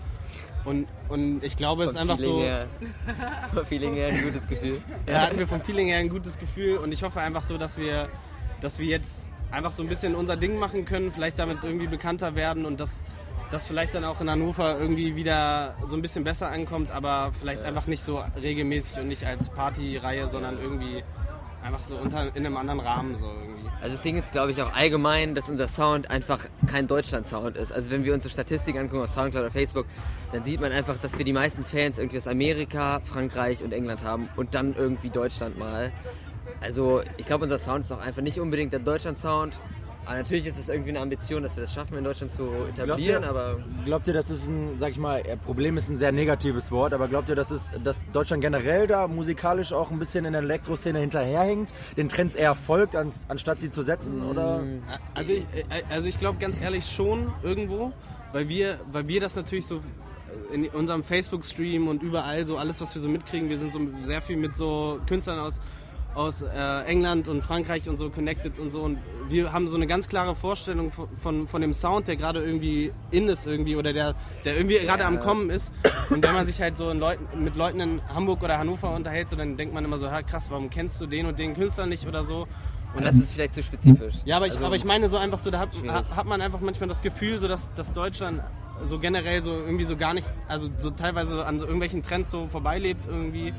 Und, 0.64 0.88
und 1.10 1.44
ich 1.44 1.58
glaube, 1.58 1.84
es 1.84 1.92
ist 1.92 1.98
einfach 1.98 2.18
Feeling 2.18 2.40
so. 2.40 2.44
Her, 2.44 2.68
vom 3.54 3.66
Feeling 3.66 3.94
her 3.94 4.08
ein 4.08 4.24
gutes 4.24 4.48
Gefühl. 4.48 4.82
Ja, 5.08 5.22
hatten 5.22 5.38
wir 5.38 5.48
vom 5.48 5.62
Feeling 5.62 5.88
her 5.88 5.98
ein 5.98 6.10
gutes 6.10 6.40
Gefühl 6.40 6.78
und 6.78 6.92
ich 6.92 7.04
hoffe 7.04 7.20
einfach 7.20 7.44
so, 7.44 7.58
dass 7.58 7.78
wir, 7.78 8.10
dass 8.66 8.80
wir 8.80 8.88
jetzt 8.88 9.30
einfach 9.52 9.72
so 9.72 9.84
ein 9.84 9.90
bisschen 9.90 10.16
unser 10.16 10.36
Ding 10.36 10.58
machen 10.58 10.86
können, 10.86 11.12
vielleicht 11.12 11.38
damit 11.38 11.60
irgendwie 11.64 11.86
bekannter 11.88 12.36
werden 12.36 12.66
und 12.66 12.80
dass 12.80 13.04
das 13.52 13.68
vielleicht 13.68 13.94
dann 13.94 14.04
auch 14.04 14.20
in 14.22 14.30
Hannover 14.30 14.80
irgendwie 14.80 15.16
wieder 15.16 15.76
so 15.88 15.96
ein 15.96 16.02
bisschen 16.02 16.24
besser 16.24 16.50
ankommt, 16.50 16.90
aber 16.90 17.32
vielleicht 17.40 17.62
einfach 17.62 17.86
nicht 17.86 18.04
so 18.04 18.24
regelmäßig 18.42 18.98
und 18.98 19.08
nicht 19.08 19.24
als 19.24 19.50
Partyreihe, 19.50 20.28
sondern 20.28 20.60
irgendwie 20.60 21.04
einfach 21.62 21.84
so 21.84 21.96
unter, 21.96 22.36
in 22.36 22.44
einem 22.44 22.58
anderen 22.58 22.80
Rahmen 22.80 23.18
so 23.18 23.28
irgendwie. 23.28 23.70
Also 23.82 23.96
das 23.96 24.02
Ding 24.02 24.18
ist, 24.18 24.32
glaube 24.32 24.52
ich, 24.52 24.62
auch 24.62 24.74
allgemein, 24.74 25.36
dass 25.36 25.48
unser 25.48 25.68
Sound 25.68 26.10
einfach 26.10 26.40
kein 26.66 26.88
Deutschland-Sound 26.88 27.58
ist. 27.58 27.72
Also 27.72 27.92
wenn 27.92 28.04
wir 28.04 28.16
uns 28.16 28.24
so 28.24 28.30
Statistiken 28.30 28.80
angucken 28.80 29.04
auf 29.04 29.10
Soundcloud 29.10 29.44
oder 29.44 29.52
Facebook, 29.52 29.86
dann 30.32 30.44
sieht 30.44 30.60
man 30.60 30.72
einfach, 30.72 30.98
dass 30.98 31.18
wir 31.18 31.26
die 31.26 31.34
meisten 31.34 31.64
Fans 31.64 32.00
irgendwie 32.00 32.18
aus 32.18 32.28
Amerika, 32.28 33.00
Frankreich 33.02 33.64
und 33.64 33.74
England 33.74 34.04
haben 34.04 34.28
und 34.36 34.56
dann 34.56 34.76
irgendwie 34.76 35.12
Deutschland 35.12 35.58
mal. 35.58 35.92
Also 36.62 37.02
ich 37.18 37.26
glaube, 37.26 37.44
unser 37.44 37.58
Sound 37.60 37.84
ist 37.86 37.92
auch 37.92 38.00
einfach 38.02 38.22
nicht 38.22 38.40
unbedingt 38.40 38.74
der 38.74 38.80
Deutschland-Sound. 38.80 39.58
Aber 40.08 40.18
natürlich 40.18 40.46
ist 40.46 40.60
es 40.60 40.70
irgendwie 40.70 40.92
eine 40.92 41.00
Ambition, 41.00 41.42
dass 41.42 41.56
wir 41.56 41.62
das 41.64 41.74
schaffen, 41.74 41.98
in 41.98 42.04
Deutschland 42.04 42.32
zu 42.32 42.48
etablieren, 42.70 43.24
ihr- 43.24 43.28
aber 43.30 43.58
Glaubt 43.86 44.08
ihr, 44.08 44.14
das 44.14 44.30
ist 44.30 44.48
ein, 44.48 44.78
sag 44.78 44.92
ich 44.92 45.00
mal, 45.00 45.24
Problem 45.46 45.78
ist 45.78 45.90
ein 45.90 45.98
sehr 45.98 46.12
negatives 46.12 46.72
Wort, 46.72 46.94
aber 46.94 47.08
glaubt 47.08 47.28
ihr, 47.30 47.34
dass, 47.36 47.50
es, 47.50 47.72
dass 47.84 48.04
Deutschland 48.14 48.42
generell 48.42 48.86
da 48.86 49.08
musikalisch 49.08 49.74
auch 49.74 49.90
ein 49.90 49.98
bisschen 49.98 50.26
in 50.26 50.34
der 50.34 50.44
Elektroszene 50.44 51.00
hinterherhängt, 51.00 51.74
den 51.98 52.08
Trends 52.08 52.36
eher 52.36 52.54
folgt, 52.54 52.96
ans, 52.96 53.26
anstatt 53.30 53.60
sie 53.60 53.72
zu 53.72 53.82
setzen? 53.82 54.24
Oder? 54.24 54.62
Also 55.16 55.34
ich, 55.34 55.40
äh, 55.56 55.82
also 55.90 56.08
ich 56.08 56.20
glaube 56.20 56.38
ganz 56.38 56.62
ehrlich 56.62 56.86
schon 56.86 57.34
irgendwo, 57.42 57.92
weil 58.32 58.48
wir, 58.48 58.80
weil 58.92 59.08
wir 59.08 59.20
das 59.22 59.36
natürlich 59.36 59.66
so 59.66 59.80
in 60.54 60.68
unserem 60.68 61.04
Facebook-Stream 61.04 61.88
und 61.88 62.04
überall 62.04 62.46
so 62.46 62.58
alles, 62.58 62.80
was 62.80 62.94
wir 62.94 63.02
so 63.02 63.10
mitkriegen, 63.10 63.50
wir 63.50 63.58
sind 63.58 63.74
so 63.74 63.80
sehr 64.04 64.22
viel 64.22 64.38
mit 64.38 64.56
so 64.56 65.00
Künstlern 65.08 65.40
aus, 65.40 65.60
aus 66.16 66.42
äh, 66.42 66.82
England 66.86 67.28
und 67.28 67.42
Frankreich 67.44 67.88
und 67.90 67.98
so 67.98 68.10
connected 68.10 68.58
und 68.58 68.72
so. 68.72 68.82
Und 68.82 68.98
wir 69.28 69.52
haben 69.52 69.68
so 69.68 69.76
eine 69.76 69.86
ganz 69.86 70.08
klare 70.08 70.34
Vorstellung 70.34 70.92
von, 70.92 71.08
von, 71.22 71.48
von 71.48 71.62
dem 71.62 71.74
Sound, 71.74 72.08
der 72.08 72.16
gerade 72.16 72.42
irgendwie 72.44 72.92
in 73.12 73.28
ist 73.28 73.46
irgendwie 73.46 73.76
oder 73.76 73.92
der, 73.94 74.16
der 74.46 74.56
irgendwie 74.58 74.80
gerade 74.80 75.06
am 75.06 75.20
Kommen 75.20 75.50
ist. 75.50 75.74
Und 76.10 76.26
wenn 76.26 76.34
man 76.34 76.46
sich 76.48 76.62
halt 76.62 76.78
so 76.78 76.90
in 76.90 77.00
Leuten, 77.00 77.44
mit 77.44 77.56
Leuten 77.56 77.80
in 77.82 78.02
Hamburg 78.14 78.42
oder 78.44 78.58
Hannover 78.58 78.96
unterhält, 78.96 79.30
so, 79.30 79.36
dann 79.36 79.58
denkt 79.58 79.74
man 79.74 79.84
immer 79.84 79.98
so, 79.98 80.08
krass, 80.26 80.50
warum 80.50 80.70
kennst 80.70 81.00
du 81.02 81.06
den 81.06 81.26
und 81.26 81.38
den 81.38 81.54
Künstler 81.54 81.86
nicht 81.86 82.08
oder 82.08 82.24
so? 82.24 82.48
Und 82.96 83.04
das 83.06 83.16
ist 83.16 83.34
vielleicht 83.34 83.54
zu 83.54 83.62
spezifisch. 83.62 84.16
ja, 84.24 84.38
aber 84.38 84.48
ich, 84.48 84.54
Also- 84.54 84.66
aber 84.68 84.76
ich 84.78 84.86
meine 84.86 85.10
so 85.10 85.18
einfach 85.18 85.40
so, 85.40 85.52
da 85.52 85.60
hat, 85.60 85.72
hat 86.16 86.26
man 86.26 86.40
einfach 86.40 86.62
manchmal 86.62 86.88
das 86.88 87.02
Gefühl, 87.02 87.40
so 87.40 87.48
dass, 87.50 87.74
dass 87.74 87.94
Deutschland 87.94 88.42
so 88.86 89.00
generell 89.00 89.42
so 89.42 89.52
irgendwie 89.52 89.84
so 89.86 89.98
gar 89.98 90.14
nicht, 90.14 90.30
also 90.48 90.70
so 90.78 90.92
teilweise 90.92 91.46
an 91.46 91.60
so 91.60 91.66
irgendwelchen 91.66 92.04
Trends 92.04 92.32
so 92.32 92.48
vorbeilebt 92.48 93.06
irgendwie. 93.06 93.54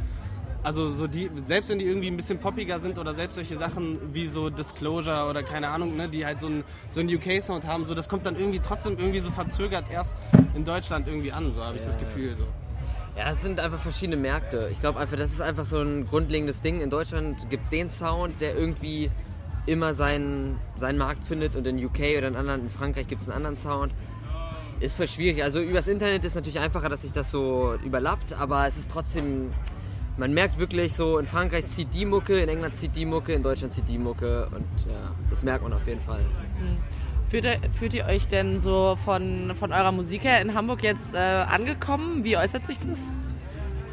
Also 0.67 0.89
so 0.89 1.07
die, 1.07 1.31
selbst 1.45 1.71
wenn 1.71 1.79
die 1.79 1.85
irgendwie 1.85 2.09
ein 2.09 2.17
bisschen 2.17 2.41
poppiger 2.41 2.81
sind 2.81 2.99
oder 2.99 3.15
selbst 3.15 3.37
solche 3.37 3.57
Sachen 3.57 4.13
wie 4.13 4.27
so 4.27 4.51
Disclosure 4.51 5.31
oder 5.31 5.45
keine 5.45 5.69
Ahnung, 5.69 5.97
ne, 5.97 6.09
die 6.09 6.27
halt 6.27 6.41
so 6.41 6.49
einen 6.49 6.65
so 6.91 6.99
einen 6.99 7.15
UK-Sound 7.15 7.65
haben, 7.65 7.87
so 7.87 7.95
das 7.95 8.09
kommt 8.09 8.27
dann 8.27 8.35
irgendwie 8.35 8.59
trotzdem 8.59 8.99
irgendwie 8.99 9.21
so 9.21 9.31
verzögert 9.31 9.85
erst 9.93 10.17
in 10.57 10.65
Deutschland 10.65 11.07
irgendwie 11.07 11.31
an, 11.31 11.55
so 11.55 11.63
habe 11.63 11.77
ich 11.77 11.85
das 11.85 11.97
Gefühl 11.97 12.35
so. 12.37 12.43
Ja, 13.17 13.31
es 13.31 13.43
sind 13.43 13.61
einfach 13.61 13.79
verschiedene 13.79 14.17
Märkte. 14.17 14.69
Ich 14.73 14.81
glaube 14.81 14.99
einfach, 14.99 15.17
das 15.17 15.31
ist 15.31 15.41
einfach 15.41 15.65
so 15.65 15.81
ein 15.81 16.05
grundlegendes 16.09 16.63
Ding. 16.63 16.81
In 16.81 16.91
Deutschland 16.91 17.49
gibt 17.49 17.63
es 17.63 17.71
den 17.71 17.89
Sound, 17.89 18.41
der 18.41 18.57
irgendwie 18.57 19.09
immer 19.67 19.95
seinen, 19.95 20.59
seinen 20.77 20.99
Markt 20.99 21.23
findet 21.23 21.55
und 21.55 21.65
in 21.65 21.79
UK 21.79 22.19
oder 22.19 22.27
in 22.27 22.35
anderen, 22.35 22.63
in 22.63 22.71
Frankreich 22.71 23.07
gibt 23.07 23.23
es 23.23 23.29
einen 23.29 23.37
anderen 23.37 23.57
Sound. 23.57 23.95
Ist 24.81 24.97
voll 24.97 25.07
schwierig. 25.07 25.45
Also 25.45 25.61
übers 25.61 25.87
Internet 25.87 26.25
ist 26.25 26.35
natürlich 26.35 26.59
einfacher, 26.59 26.89
dass 26.89 27.03
sich 27.03 27.13
das 27.13 27.31
so 27.31 27.79
überlappt, 27.85 28.33
aber 28.33 28.67
es 28.67 28.77
ist 28.77 28.91
trotzdem, 28.91 29.53
man 30.17 30.33
merkt 30.33 30.59
wirklich 30.59 30.95
so, 30.95 31.19
in 31.19 31.27
Frankreich 31.27 31.67
zieht 31.67 31.93
die 31.95 32.07
Mucke, 32.07 32.39
in 32.39 32.49
England 32.49 32.77
zieht 32.77 32.97
die 32.97 33.05
Mucke, 33.07 33.33
in 33.33 33.43
Deutschland 33.43 33.73
zieht 33.73 33.89
die 33.89 33.99
Mucke 33.99 34.47
und 34.55 34.65
ja, 34.91 35.11
das 35.31 35.43
merkt 35.45 35.63
man 35.63 35.73
auf 35.73 35.87
jeden 35.87 36.01
Fall. 36.01 36.21
Fühlt 37.27 37.45
ihr, 37.45 37.59
fühlt 37.77 37.93
ihr 37.95 38.07
euch 38.07 38.29
denn 38.29 38.59
so 38.61 38.97
von, 39.05 39.53
von 39.55 39.73
eurer 39.73 39.93
Musik 39.93 40.25
her 40.25 40.41
in 40.41 40.55
Hamburg 40.55 40.83
jetzt 40.83 41.15
äh, 41.15 41.19
angekommen? 41.19 42.23
Wie 42.25 42.37
äußert 42.37 42.65
sich 42.67 42.79
das? 42.79 43.01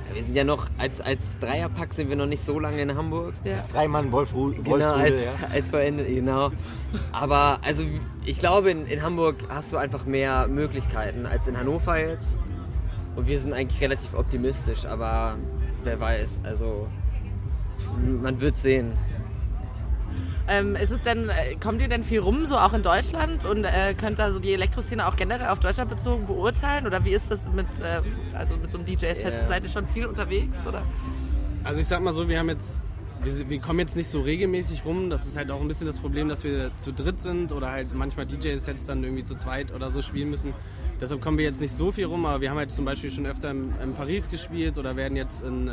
Ja, 0.07 0.15
wir 0.15 0.21
sind 0.23 0.35
ja 0.35 0.43
noch, 0.43 0.67
als, 0.77 1.01
als 1.01 1.37
Dreierpack 1.39 1.93
sind 1.93 2.09
wir 2.09 2.15
noch 2.15 2.27
nicht 2.27 2.45
so 2.45 2.59
lange 2.59 2.81
in 2.81 2.95
Hamburg. 2.95 3.33
Ja. 3.43 3.55
Drei 3.73 3.87
Mann 3.87 4.11
Wolf, 4.11 4.33
Ru- 4.35 4.53
Genau, 4.63 4.91
als, 4.91 5.09
ja. 5.23 5.47
als 5.51 5.71
vollendet, 5.71 6.07
genau. 6.09 6.51
Aber 7.11 7.57
also 7.63 7.83
ich 8.23 8.37
glaube, 8.39 8.69
in, 8.69 8.85
in 8.85 9.01
Hamburg 9.01 9.37
hast 9.49 9.73
du 9.73 9.77
einfach 9.77 10.05
mehr 10.05 10.47
Möglichkeiten 10.47 11.25
als 11.25 11.47
in 11.47 11.57
Hannover 11.57 11.97
jetzt. 11.99 12.37
Und 13.15 13.27
wir 13.27 13.37
sind 13.39 13.53
eigentlich 13.53 13.81
relativ 13.81 14.13
optimistisch, 14.13 14.85
aber 14.85 15.37
wer 15.83 15.99
weiß, 15.99 16.39
also 16.43 16.87
man 18.21 18.39
wird 18.41 18.55
sehen. 18.55 18.93
Ähm, 20.47 20.75
ist 20.75 20.91
es 20.91 21.01
denn, 21.03 21.29
äh, 21.29 21.55
kommt 21.55 21.81
ihr 21.81 21.87
denn 21.87 22.03
viel 22.03 22.19
rum, 22.19 22.45
so 22.45 22.57
auch 22.57 22.73
in 22.73 22.83
Deutschland? 22.83 23.45
Und 23.45 23.63
äh, 23.63 23.93
könnt 23.93 24.19
da 24.19 24.29
so 24.29 24.39
die 24.39 24.53
Elektroszene 24.53 25.07
auch 25.07 25.15
generell 25.15 25.47
auf 25.47 25.59
Deutschland 25.59 25.89
bezogen 25.89 26.27
beurteilen? 26.27 26.85
Oder 26.85 27.05
wie 27.05 27.13
ist 27.13 27.31
das 27.31 27.49
mit, 27.51 27.67
äh, 27.81 28.01
also 28.35 28.57
mit 28.57 28.69
so 28.69 28.77
einem 28.77 28.85
DJ-Set? 28.85 29.33
Ja. 29.33 29.47
Seid 29.47 29.63
ihr 29.63 29.69
schon 29.69 29.85
viel 29.85 30.05
unterwegs? 30.05 30.59
Oder? 30.67 30.81
Also 31.63 31.79
ich 31.79 31.87
sag 31.87 32.01
mal 32.01 32.13
so, 32.13 32.27
wir 32.27 32.39
haben 32.39 32.49
jetzt 32.49 32.83
wir, 33.23 33.49
wir 33.49 33.59
kommen 33.59 33.79
jetzt 33.79 33.95
nicht 33.95 34.09
so 34.09 34.21
regelmäßig 34.21 34.85
rum. 34.85 35.09
Das 35.09 35.25
ist 35.25 35.37
halt 35.37 35.49
auch 35.51 35.61
ein 35.61 35.67
bisschen 35.67 35.87
das 35.87 35.99
Problem, 35.99 36.27
dass 36.29 36.43
wir 36.43 36.71
zu 36.79 36.91
dritt 36.91 37.19
sind 37.19 37.51
oder 37.51 37.71
halt 37.71 37.93
manchmal 37.93 38.25
DJ-Sets 38.25 38.85
dann 38.85 39.03
irgendwie 39.03 39.23
zu 39.23 39.35
zweit 39.35 39.73
oder 39.73 39.91
so 39.91 40.01
spielen 40.01 40.29
müssen. 40.29 40.53
Deshalb 41.01 41.21
kommen 41.21 41.37
wir 41.37 41.45
jetzt 41.45 41.59
nicht 41.61 41.73
so 41.73 41.91
viel 41.91 42.05
rum, 42.05 42.25
aber 42.25 42.39
wir 42.41 42.49
haben 42.49 42.57
halt 42.57 42.71
zum 42.71 42.85
Beispiel 42.85 43.11
schon 43.11 43.25
öfter 43.25 43.51
in, 43.51 43.73
in 43.83 43.93
Paris 43.93 44.29
gespielt 44.29 44.77
oder 44.77 44.95
werden 44.95 45.17
jetzt 45.17 45.41
in. 45.43 45.67
Äh, 45.67 45.71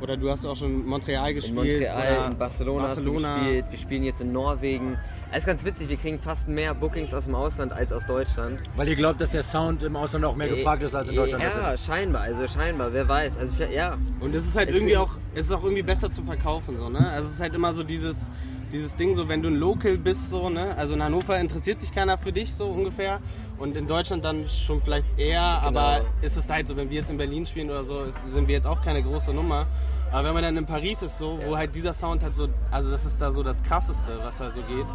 oder 0.00 0.16
du 0.16 0.30
hast 0.30 0.46
auch 0.46 0.54
schon 0.56 0.86
Montreal 0.86 1.34
gespielt. 1.34 1.50
In 1.58 1.70
Montreal, 1.70 2.30
in 2.30 2.38
Barcelona, 2.38 2.84
Barcelona. 2.84 3.28
hast 3.28 3.36
du 3.38 3.42
gespielt. 3.44 3.64
Wir 3.70 3.78
spielen 3.78 4.04
jetzt 4.04 4.20
in 4.20 4.32
Norwegen. 4.32 4.96
Es 5.32 5.38
ist 5.38 5.46
ganz 5.46 5.64
witzig, 5.64 5.88
wir 5.88 5.96
kriegen 5.96 6.20
fast 6.20 6.48
mehr 6.48 6.72
Bookings 6.72 7.12
aus 7.12 7.24
dem 7.24 7.34
Ausland 7.34 7.72
als 7.72 7.92
aus 7.92 8.06
Deutschland. 8.06 8.60
Weil 8.76 8.88
ihr 8.88 8.94
glaubt, 8.94 9.20
dass 9.20 9.30
der 9.30 9.42
Sound 9.42 9.82
im 9.82 9.96
Ausland 9.96 10.24
auch 10.24 10.36
mehr 10.36 10.48
gefragt 10.48 10.84
ist 10.84 10.94
als 10.94 11.08
in 11.08 11.16
Deutschland. 11.16 11.42
Ja, 11.42 11.76
scheinbar, 11.76 12.22
also 12.22 12.46
scheinbar, 12.46 12.92
wer 12.92 13.08
weiß. 13.08 13.38
Also 13.38 13.64
ja, 13.64 13.98
Und 14.20 14.34
es 14.36 14.46
ist 14.46 14.56
halt 14.56 14.68
Es 14.70 14.76
irgendwie 14.76 14.94
sind- 14.94 15.02
auch, 15.02 15.18
es 15.34 15.46
ist 15.46 15.52
auch 15.52 15.64
irgendwie 15.64 15.82
besser 15.82 16.10
zu 16.12 16.22
verkaufen, 16.22 16.78
so, 16.78 16.88
ne? 16.88 17.00
Also 17.10 17.26
es 17.28 17.34
ist 17.34 17.40
halt 17.40 17.54
immer 17.56 17.74
so 17.74 17.82
dieses, 17.82 18.30
dieses 18.72 18.96
Ding, 18.96 19.14
so 19.14 19.28
wenn 19.28 19.42
du 19.42 19.48
ein 19.48 19.56
Local 19.56 19.98
bist, 19.98 20.30
so, 20.30 20.48
ne? 20.48 20.76
Also 20.76 20.94
in 20.94 21.02
Hannover 21.02 21.38
interessiert 21.38 21.80
sich 21.80 21.92
keiner 21.92 22.18
für 22.18 22.32
dich, 22.32 22.54
so 22.54 22.66
ungefähr. 22.66 23.20
Und 23.58 23.76
in 23.76 23.86
Deutschland 23.86 24.24
dann 24.24 24.48
schon 24.48 24.80
vielleicht 24.80 25.18
eher, 25.18 25.42
aber 25.42 26.02
ist 26.22 26.36
es 26.36 26.48
halt 26.48 26.68
so, 26.68 26.76
wenn 26.76 26.90
wir 26.90 26.98
jetzt 26.98 27.10
in 27.10 27.16
Berlin 27.16 27.44
spielen 27.44 27.68
oder 27.70 27.84
so, 27.84 28.02
ist, 28.02 28.30
sind 28.32 28.46
wir 28.46 28.54
jetzt 28.54 28.66
auch 28.66 28.82
keine 28.82 29.02
große 29.02 29.32
Nummer. 29.32 29.66
Aber 30.12 30.28
wenn 30.28 30.34
man 30.34 30.42
dann 30.42 30.56
in 30.56 30.66
Paris 30.66 31.02
ist, 31.02 31.18
so, 31.18 31.38
wo 31.44 31.56
halt 31.56 31.74
dieser 31.74 31.92
Sound 31.92 32.22
halt 32.22 32.36
so, 32.36 32.48
also 32.70 32.90
das 32.90 33.04
ist 33.04 33.20
da 33.20 33.32
so 33.32 33.42
das 33.42 33.62
Krasseste, 33.62 34.18
was 34.22 34.38
da 34.38 34.52
so 34.52 34.62
geht. 34.62 34.86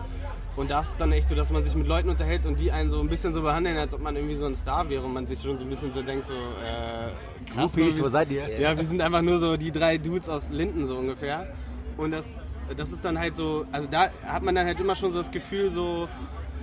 Und 0.56 0.70
da 0.70 0.82
ist 0.82 0.92
es 0.92 0.98
dann 0.98 1.12
echt 1.12 1.28
so, 1.28 1.36
dass 1.36 1.52
man 1.52 1.64
sich 1.64 1.76
mit 1.76 1.88
Leuten 1.88 2.10
unterhält 2.10 2.46
und 2.46 2.60
die 2.60 2.72
einen 2.72 2.90
so 2.90 3.00
ein 3.00 3.10
bisschen 3.10 3.34
so 3.34 3.42
behandeln, 3.42 3.76
als 3.78 3.94
ob 3.94 4.02
man 4.02 4.16
irgendwie 4.16 4.36
so 4.36 4.46
ein 4.46 4.56
Star 4.56 4.88
wäre 4.88 5.04
und 5.04 5.14
man 5.14 5.26
sich 5.26 5.42
schon 5.42 5.58
so 5.58 5.66
ein 5.66 5.70
bisschen 5.70 5.94
so 5.94 6.02
denkt, 6.02 6.28
so, 6.28 6.34
äh, 6.34 7.52
krass. 7.52 7.74
Groupies, 7.74 7.98
so, 7.98 8.04
wo 8.04 8.08
seid 8.08 8.32
ihr? 8.32 8.60
ja, 8.60 8.78
wir 8.78 8.86
sind 8.86 9.02
einfach 9.02 9.24
nur 9.24 9.40
so 9.40 9.58
die 9.58 9.72
drei 9.72 9.98
Dudes 9.98 10.30
aus 10.30 10.50
Linden 10.50 10.86
so 10.86 10.98
ungefähr. 10.98 11.48
Und 11.98 12.12
das, 12.12 12.36
das 12.74 12.92
ist 12.92 13.04
dann 13.06 13.20
halt 13.20 13.36
so, 13.36 13.66
also 13.72 13.88
da 13.90 14.10
hat 14.26 14.44
man 14.44 14.56
dann 14.56 14.66
halt 14.66 14.80
immer 14.80 14.96
schon 14.96 15.12
so 15.12 15.18
das 15.20 15.32
Gefühl 15.32 15.70
so, 15.70 16.08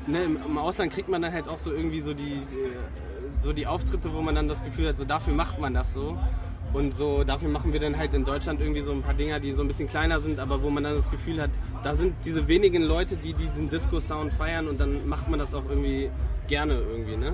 ne, 0.07 0.25
im, 0.25 0.59
Ausland 0.59 0.93
kriegt 0.93 1.09
man 1.09 1.23
dann 1.23 1.33
halt 1.33 1.49
auch 1.49 1.59
so 1.59 1.73
irgendwie 1.73 2.01
so 2.01 2.15
die, 2.15 2.35
äh, 2.35 2.77
so 3.39 3.53
die 3.53 3.67
Auftritte, 3.67 4.13
wo 4.13 4.21
man 4.21 4.35
dann 4.35 4.49
das 4.49 4.65
Gefühl 4.65 4.89
hat, 4.89 4.99
so 4.99 5.05
dafür 5.05 5.35
macht 5.35 5.59
man 5.59 5.75
das 5.75 5.95
so. 5.95 6.19
Und 6.73 6.95
so 6.95 7.25
dafür 7.25 7.49
machen 7.49 7.73
wir 7.73 7.81
dann 7.81 7.97
halt 7.97 8.15
in 8.15 8.25
Deutschland 8.25 8.61
irgendwie 8.61 8.83
so 8.83 8.93
ein 8.93 9.03
paar 9.03 9.15
Dinger, 9.15 9.41
die 9.41 9.53
so 9.55 9.63
ein 9.63 9.69
bisschen 9.69 9.89
kleiner 9.89 10.21
sind, 10.21 10.39
aber 10.39 10.63
wo 10.63 10.71
man 10.71 10.85
dann 10.85 10.95
das 10.95 11.11
Gefühl 11.11 11.43
hat, 11.43 11.51
da 11.83 11.95
sind 11.95 12.15
diese 12.25 12.47
wenigen 12.47 12.83
Leute, 12.83 13.17
die 13.17 13.33
diesen 13.35 13.69
Disco-Sound 13.69 14.33
feiern 14.35 14.69
und 14.69 14.79
dann 14.79 15.09
macht 15.09 15.29
man 15.29 15.41
das 15.41 15.53
auch 15.53 15.65
irgendwie 15.69 16.11
gerne 16.47 16.75
irgendwie, 16.75 17.17
ne? 17.17 17.33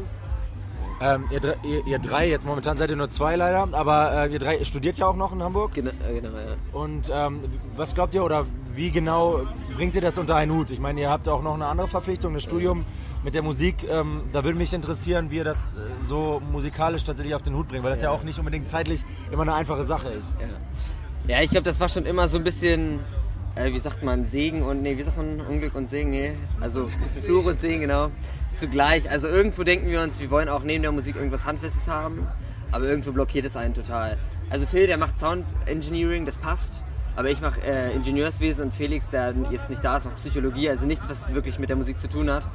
Ähm, 1.00 1.24
ihr, 1.30 1.56
ihr, 1.62 1.86
ihr 1.86 1.98
drei, 1.98 2.28
jetzt 2.28 2.46
momentan 2.46 2.78
seid 2.78 2.88
ihr 2.88 2.96
nur 2.96 3.10
zwei 3.10 3.36
leider, 3.36 3.68
aber 3.72 4.24
äh, 4.24 4.32
ihr 4.32 4.38
drei 4.38 4.56
ihr 4.56 4.64
studiert 4.64 4.96
ja 4.96 5.06
auch 5.06 5.16
noch 5.16 5.32
in 5.32 5.42
Hamburg. 5.42 5.74
genau, 5.74 5.90
genau 6.08 6.30
ja. 6.30 6.56
Und 6.72 7.10
ähm, 7.12 7.40
was 7.76 7.94
glaubt 7.94 8.14
ihr 8.14 8.24
oder 8.24 8.46
wie 8.74 8.90
genau 8.90 9.40
bringt 9.74 9.94
ihr 9.94 10.00
das 10.00 10.16
unter 10.16 10.36
einen 10.36 10.52
Hut? 10.52 10.70
Ich 10.70 10.80
meine, 10.80 11.00
ihr 11.00 11.10
habt 11.10 11.28
auch 11.28 11.42
noch 11.42 11.54
eine 11.54 11.66
andere 11.66 11.88
Verpflichtung, 11.88 12.32
das 12.34 12.42
Studium 12.44 12.86
mit 13.24 13.34
der 13.34 13.42
Musik. 13.42 13.84
Ähm, 13.88 14.22
da 14.32 14.42
würde 14.42 14.56
mich 14.56 14.72
interessieren, 14.72 15.30
wie 15.30 15.36
ihr 15.36 15.44
das 15.44 15.68
äh, 15.76 16.04
so 16.04 16.40
musikalisch 16.50 17.04
tatsächlich 17.04 17.34
auf 17.34 17.42
den 17.42 17.54
Hut 17.56 17.68
bringt, 17.68 17.84
weil 17.84 17.90
das 17.92 18.00
ja, 18.02 18.10
Ja. 18.10 18.16
auch 18.16 18.22
nicht 18.22 18.38
unbedingt 18.38 18.70
zeitlich 18.70 19.04
immer 19.30 19.42
eine 19.42 19.52
einfache 19.54 19.84
Sache 19.84 20.08
ist. 20.08 20.38
Ja, 20.40 21.36
ja 21.36 21.42
ich 21.42 21.50
glaube, 21.50 21.64
das 21.64 21.78
war 21.78 21.90
schon 21.90 22.06
immer 22.06 22.26
so 22.28 22.38
ein 22.38 22.44
bisschen, 22.44 23.00
äh, 23.54 23.70
wie 23.70 23.78
sagt 23.78 24.02
man, 24.02 24.24
Segen 24.24 24.62
und, 24.62 24.82
nee, 24.82 24.96
wie 24.96 25.02
sagt 25.02 25.18
man, 25.18 25.40
Unglück 25.42 25.74
und 25.74 25.90
Segen, 25.90 26.08
nee, 26.10 26.32
also 26.60 26.88
Fluch 27.24 27.44
und 27.44 27.60
Segen, 27.60 27.80
genau, 27.82 28.10
zugleich. 28.56 29.10
Also 29.10 29.28
irgendwo 29.28 29.62
denken 29.62 29.88
wir 29.88 30.00
uns, 30.02 30.20
wir 30.20 30.30
wollen 30.30 30.48
auch 30.48 30.62
neben 30.62 30.82
der 30.82 30.92
Musik 30.92 31.16
irgendwas 31.16 31.44
Handfestes 31.44 31.88
haben, 31.88 32.26
aber 32.72 32.86
irgendwo 32.86 33.12
blockiert 33.12 33.44
es 33.44 33.56
einen 33.56 33.74
total. 33.74 34.18
Also 34.50 34.66
Phil, 34.66 34.86
der 34.86 34.98
macht 34.98 35.18
Sound 35.18 35.44
Engineering, 35.66 36.26
das 36.26 36.38
passt. 36.38 36.82
Aber 37.16 37.30
ich 37.30 37.40
mache 37.40 37.62
äh, 37.62 37.94
Ingenieurswesen 37.94 38.66
und 38.66 38.74
Felix, 38.74 39.08
der 39.08 39.34
jetzt 39.50 39.70
nicht 39.70 39.82
da 39.82 39.96
ist, 39.96 40.04
macht 40.04 40.16
Psychologie, 40.16 40.68
also 40.68 40.84
nichts, 40.84 41.08
was 41.08 41.32
wirklich 41.32 41.58
mit 41.58 41.70
der 41.70 41.76
Musik 41.76 41.98
zu 41.98 42.10
tun 42.10 42.30
hat. 42.30 42.46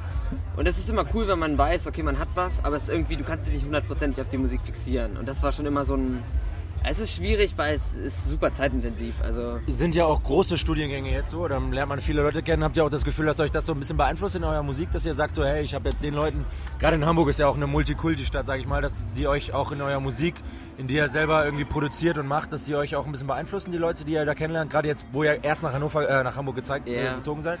Und 0.56 0.68
es 0.68 0.78
ist 0.78 0.88
immer 0.88 1.04
cool, 1.14 1.26
wenn 1.26 1.40
man 1.40 1.58
weiß, 1.58 1.88
okay, 1.88 2.04
man 2.04 2.16
hat 2.20 2.28
was, 2.36 2.64
aber 2.64 2.76
es 2.76 2.84
ist 2.84 2.90
irgendwie, 2.90 3.16
du 3.16 3.24
kannst 3.24 3.48
dich 3.48 3.54
nicht 3.54 3.64
hundertprozentig 3.64 4.20
auf 4.20 4.28
die 4.28 4.38
Musik 4.38 4.60
fixieren. 4.62 5.16
Und 5.16 5.26
das 5.26 5.42
war 5.42 5.50
schon 5.50 5.66
immer 5.66 5.84
so 5.84 5.96
ein. 5.96 6.22
Es 6.84 6.98
ist 6.98 7.14
schwierig, 7.14 7.52
weil 7.56 7.76
es 7.76 7.94
ist 7.94 8.28
super 8.28 8.52
zeitintensiv. 8.52 9.14
Also 9.22 9.60
Sind 9.68 9.94
ja 9.94 10.04
auch 10.04 10.20
große 10.22 10.58
Studiengänge 10.58 11.10
jetzt 11.12 11.30
so, 11.30 11.46
dann 11.46 11.70
lernt 11.72 11.88
man 11.88 12.00
viele 12.00 12.22
Leute 12.22 12.42
kennen. 12.42 12.64
Habt 12.64 12.76
ihr 12.76 12.84
auch 12.84 12.90
das 12.90 13.04
Gefühl, 13.04 13.26
dass 13.26 13.38
euch 13.38 13.52
das 13.52 13.66
so 13.66 13.72
ein 13.72 13.78
bisschen 13.78 13.96
beeinflusst 13.96 14.34
in 14.34 14.42
eurer 14.42 14.62
Musik, 14.64 14.90
dass 14.90 15.06
ihr 15.06 15.14
sagt 15.14 15.36
so, 15.36 15.44
hey, 15.44 15.62
ich 15.62 15.74
habe 15.74 15.88
jetzt 15.88 16.02
den 16.02 16.14
Leuten, 16.14 16.44
gerade 16.80 16.96
in 16.96 17.06
Hamburg 17.06 17.28
ist 17.28 17.38
ja 17.38 17.46
auch 17.46 17.54
eine 17.56 17.68
Multikulti-Stadt, 17.68 18.46
sage 18.46 18.60
ich 18.60 18.66
mal, 18.66 18.82
dass 18.82 19.04
die 19.16 19.28
euch 19.28 19.52
auch 19.52 19.70
in 19.70 19.80
eurer 19.80 20.00
Musik, 20.00 20.34
in 20.76 20.88
die 20.88 20.96
ihr 20.96 21.08
selber 21.08 21.44
irgendwie 21.44 21.64
produziert 21.64 22.18
und 22.18 22.26
macht, 22.26 22.52
dass 22.52 22.64
die 22.64 22.74
euch 22.74 22.96
auch 22.96 23.06
ein 23.06 23.12
bisschen 23.12 23.28
beeinflussen, 23.28 23.70
die 23.70 23.78
Leute, 23.78 24.04
die 24.04 24.12
ihr 24.12 24.24
da 24.24 24.34
kennenlernt, 24.34 24.70
gerade 24.70 24.88
jetzt, 24.88 25.06
wo 25.12 25.22
ihr 25.22 25.42
erst 25.44 25.62
nach 25.62 25.72
Hannover, 25.72 26.08
äh, 26.08 26.24
nach 26.24 26.36
Hamburg 26.36 26.56
gezeigt, 26.56 26.88
äh, 26.88 27.04
Ja. 27.04 27.14
gezogen 27.16 27.42
seid? 27.42 27.58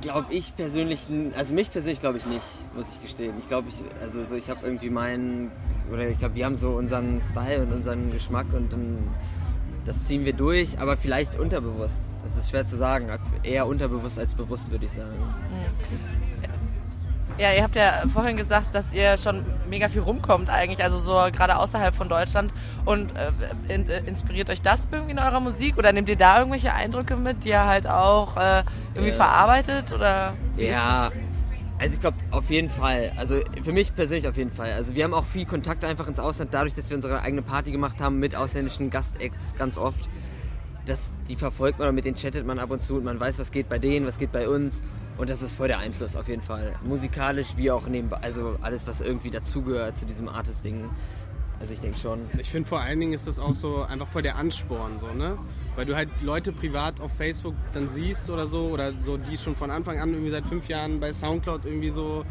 glaube 0.00 0.32
ich 0.32 0.54
persönlich, 0.54 1.08
also 1.34 1.52
mich 1.52 1.72
persönlich 1.72 1.98
glaube 1.98 2.18
ich 2.18 2.26
nicht, 2.26 2.44
muss 2.76 2.86
ich 2.92 3.02
gestehen. 3.02 3.34
Ich 3.40 3.48
glaube, 3.48 3.66
ich, 3.68 3.74
also 4.00 4.22
so, 4.22 4.36
ich 4.36 4.48
habe 4.48 4.60
irgendwie 4.64 4.90
meinen, 4.90 5.50
oder 5.92 6.08
ich 6.08 6.18
glaube, 6.18 6.34
wir 6.34 6.44
haben 6.44 6.56
so 6.56 6.70
unseren 6.70 7.20
Style 7.22 7.62
und 7.62 7.72
unseren 7.72 8.10
Geschmack 8.12 8.46
und 8.52 8.72
dann, 8.72 9.08
das 9.84 10.04
ziehen 10.04 10.24
wir 10.24 10.32
durch, 10.32 10.78
aber 10.78 10.96
vielleicht 10.96 11.38
unterbewusst. 11.38 12.00
Das 12.22 12.36
ist 12.36 12.50
schwer 12.50 12.66
zu 12.66 12.76
sagen. 12.76 13.08
Eher 13.42 13.66
unterbewusst 13.66 14.18
als 14.18 14.34
bewusst, 14.34 14.70
würde 14.70 14.84
ich 14.84 14.92
sagen. 14.92 15.16
Ja, 17.38 17.52
ihr 17.52 17.62
habt 17.62 17.76
ja 17.76 18.02
vorhin 18.12 18.36
gesagt, 18.36 18.74
dass 18.74 18.92
ihr 18.92 19.16
schon 19.16 19.44
mega 19.70 19.88
viel 19.88 20.00
rumkommt 20.00 20.50
eigentlich, 20.50 20.82
also 20.82 20.98
so 20.98 21.12
gerade 21.30 21.56
außerhalb 21.56 21.94
von 21.94 22.08
Deutschland. 22.08 22.52
Und 22.84 23.12
äh, 23.16 23.30
in, 23.72 23.88
äh, 23.88 24.00
inspiriert 24.06 24.50
euch 24.50 24.60
das 24.60 24.88
irgendwie 24.90 25.12
in 25.12 25.20
eurer 25.20 25.38
Musik 25.38 25.78
oder 25.78 25.92
nehmt 25.92 26.08
ihr 26.08 26.16
da 26.16 26.38
irgendwelche 26.38 26.74
Eindrücke 26.74 27.14
mit, 27.16 27.44
die 27.44 27.50
ihr 27.50 27.64
halt 27.64 27.86
auch 27.86 28.36
äh, 28.36 28.64
irgendwie 28.94 29.12
verarbeitet 29.12 29.92
oder? 29.92 30.32
wie 30.56 30.64
ist 30.64 30.70
Ja, 30.72 31.04
das? 31.04 31.14
Also 31.78 31.94
ich 31.94 32.00
glaube 32.00 32.16
auf 32.30 32.50
jeden 32.50 32.70
Fall. 32.70 33.12
Also 33.16 33.40
für 33.62 33.72
mich 33.72 33.94
persönlich 33.94 34.26
auf 34.28 34.36
jeden 34.36 34.50
Fall. 34.50 34.72
Also 34.72 34.94
wir 34.94 35.04
haben 35.04 35.14
auch 35.14 35.24
viel 35.24 35.46
Kontakt 35.46 35.84
einfach 35.84 36.08
ins 36.08 36.18
Ausland, 36.18 36.52
dadurch, 36.52 36.74
dass 36.74 36.90
wir 36.90 36.96
unsere 36.96 37.20
eigene 37.20 37.42
Party 37.42 37.70
gemacht 37.70 38.00
haben 38.00 38.18
mit 38.18 38.34
ausländischen 38.34 38.90
Gastacts 38.90 39.54
ganz 39.56 39.78
oft. 39.78 40.08
Das, 40.86 41.12
die 41.28 41.36
verfolgt 41.36 41.78
man 41.78 41.94
mit 41.94 42.04
denen 42.04 42.16
chattet 42.16 42.46
man 42.46 42.58
ab 42.58 42.70
und 42.70 42.82
zu 42.82 42.96
und 42.96 43.04
man 43.04 43.20
weiß, 43.20 43.38
was 43.38 43.52
geht 43.52 43.68
bei 43.68 43.78
denen, 43.78 44.06
was 44.06 44.18
geht 44.18 44.32
bei 44.32 44.48
uns. 44.48 44.82
Und 45.18 45.30
das 45.30 45.42
ist 45.42 45.54
voll 45.54 45.68
der 45.68 45.78
Einfluss 45.78 46.16
auf 46.16 46.28
jeden 46.28 46.42
Fall. 46.42 46.72
Musikalisch 46.84 47.56
wie 47.56 47.70
auch 47.70 47.86
nebenbei. 47.88 48.18
Also 48.18 48.56
alles, 48.62 48.86
was 48.86 49.00
irgendwie 49.00 49.30
dazugehört 49.30 49.96
zu 49.96 50.06
diesem 50.06 50.28
Artist-Ding. 50.28 50.88
Also 51.60 51.72
ich 51.72 51.80
denke 51.80 51.98
schon. 51.98 52.20
Ich 52.38 52.50
finde 52.50 52.68
vor 52.68 52.80
allen 52.80 53.00
Dingen 53.00 53.12
ist 53.12 53.26
das 53.26 53.38
auch 53.38 53.54
so 53.54 53.82
einfach 53.82 54.06
voll 54.06 54.22
der 54.22 54.36
Ansporn, 54.36 54.98
so, 55.00 55.08
ne? 55.08 55.36
Weil 55.76 55.86
du 55.86 55.94
halt 55.94 56.08
Leute 56.22 56.52
privat 56.52 57.00
auf 57.00 57.12
Facebook 57.16 57.54
dann 57.72 57.88
siehst 57.88 58.30
oder 58.30 58.46
so, 58.46 58.66
oder 58.68 58.92
so, 59.04 59.16
die 59.16 59.36
schon 59.36 59.54
von 59.54 59.70
Anfang 59.70 59.98
an 60.00 60.10
irgendwie 60.12 60.30
seit 60.30 60.46
fünf 60.46 60.68
Jahren 60.68 60.98
bei 61.00 61.12
Soundcloud 61.12 61.64
irgendwie 61.64 61.90
so 61.90 62.24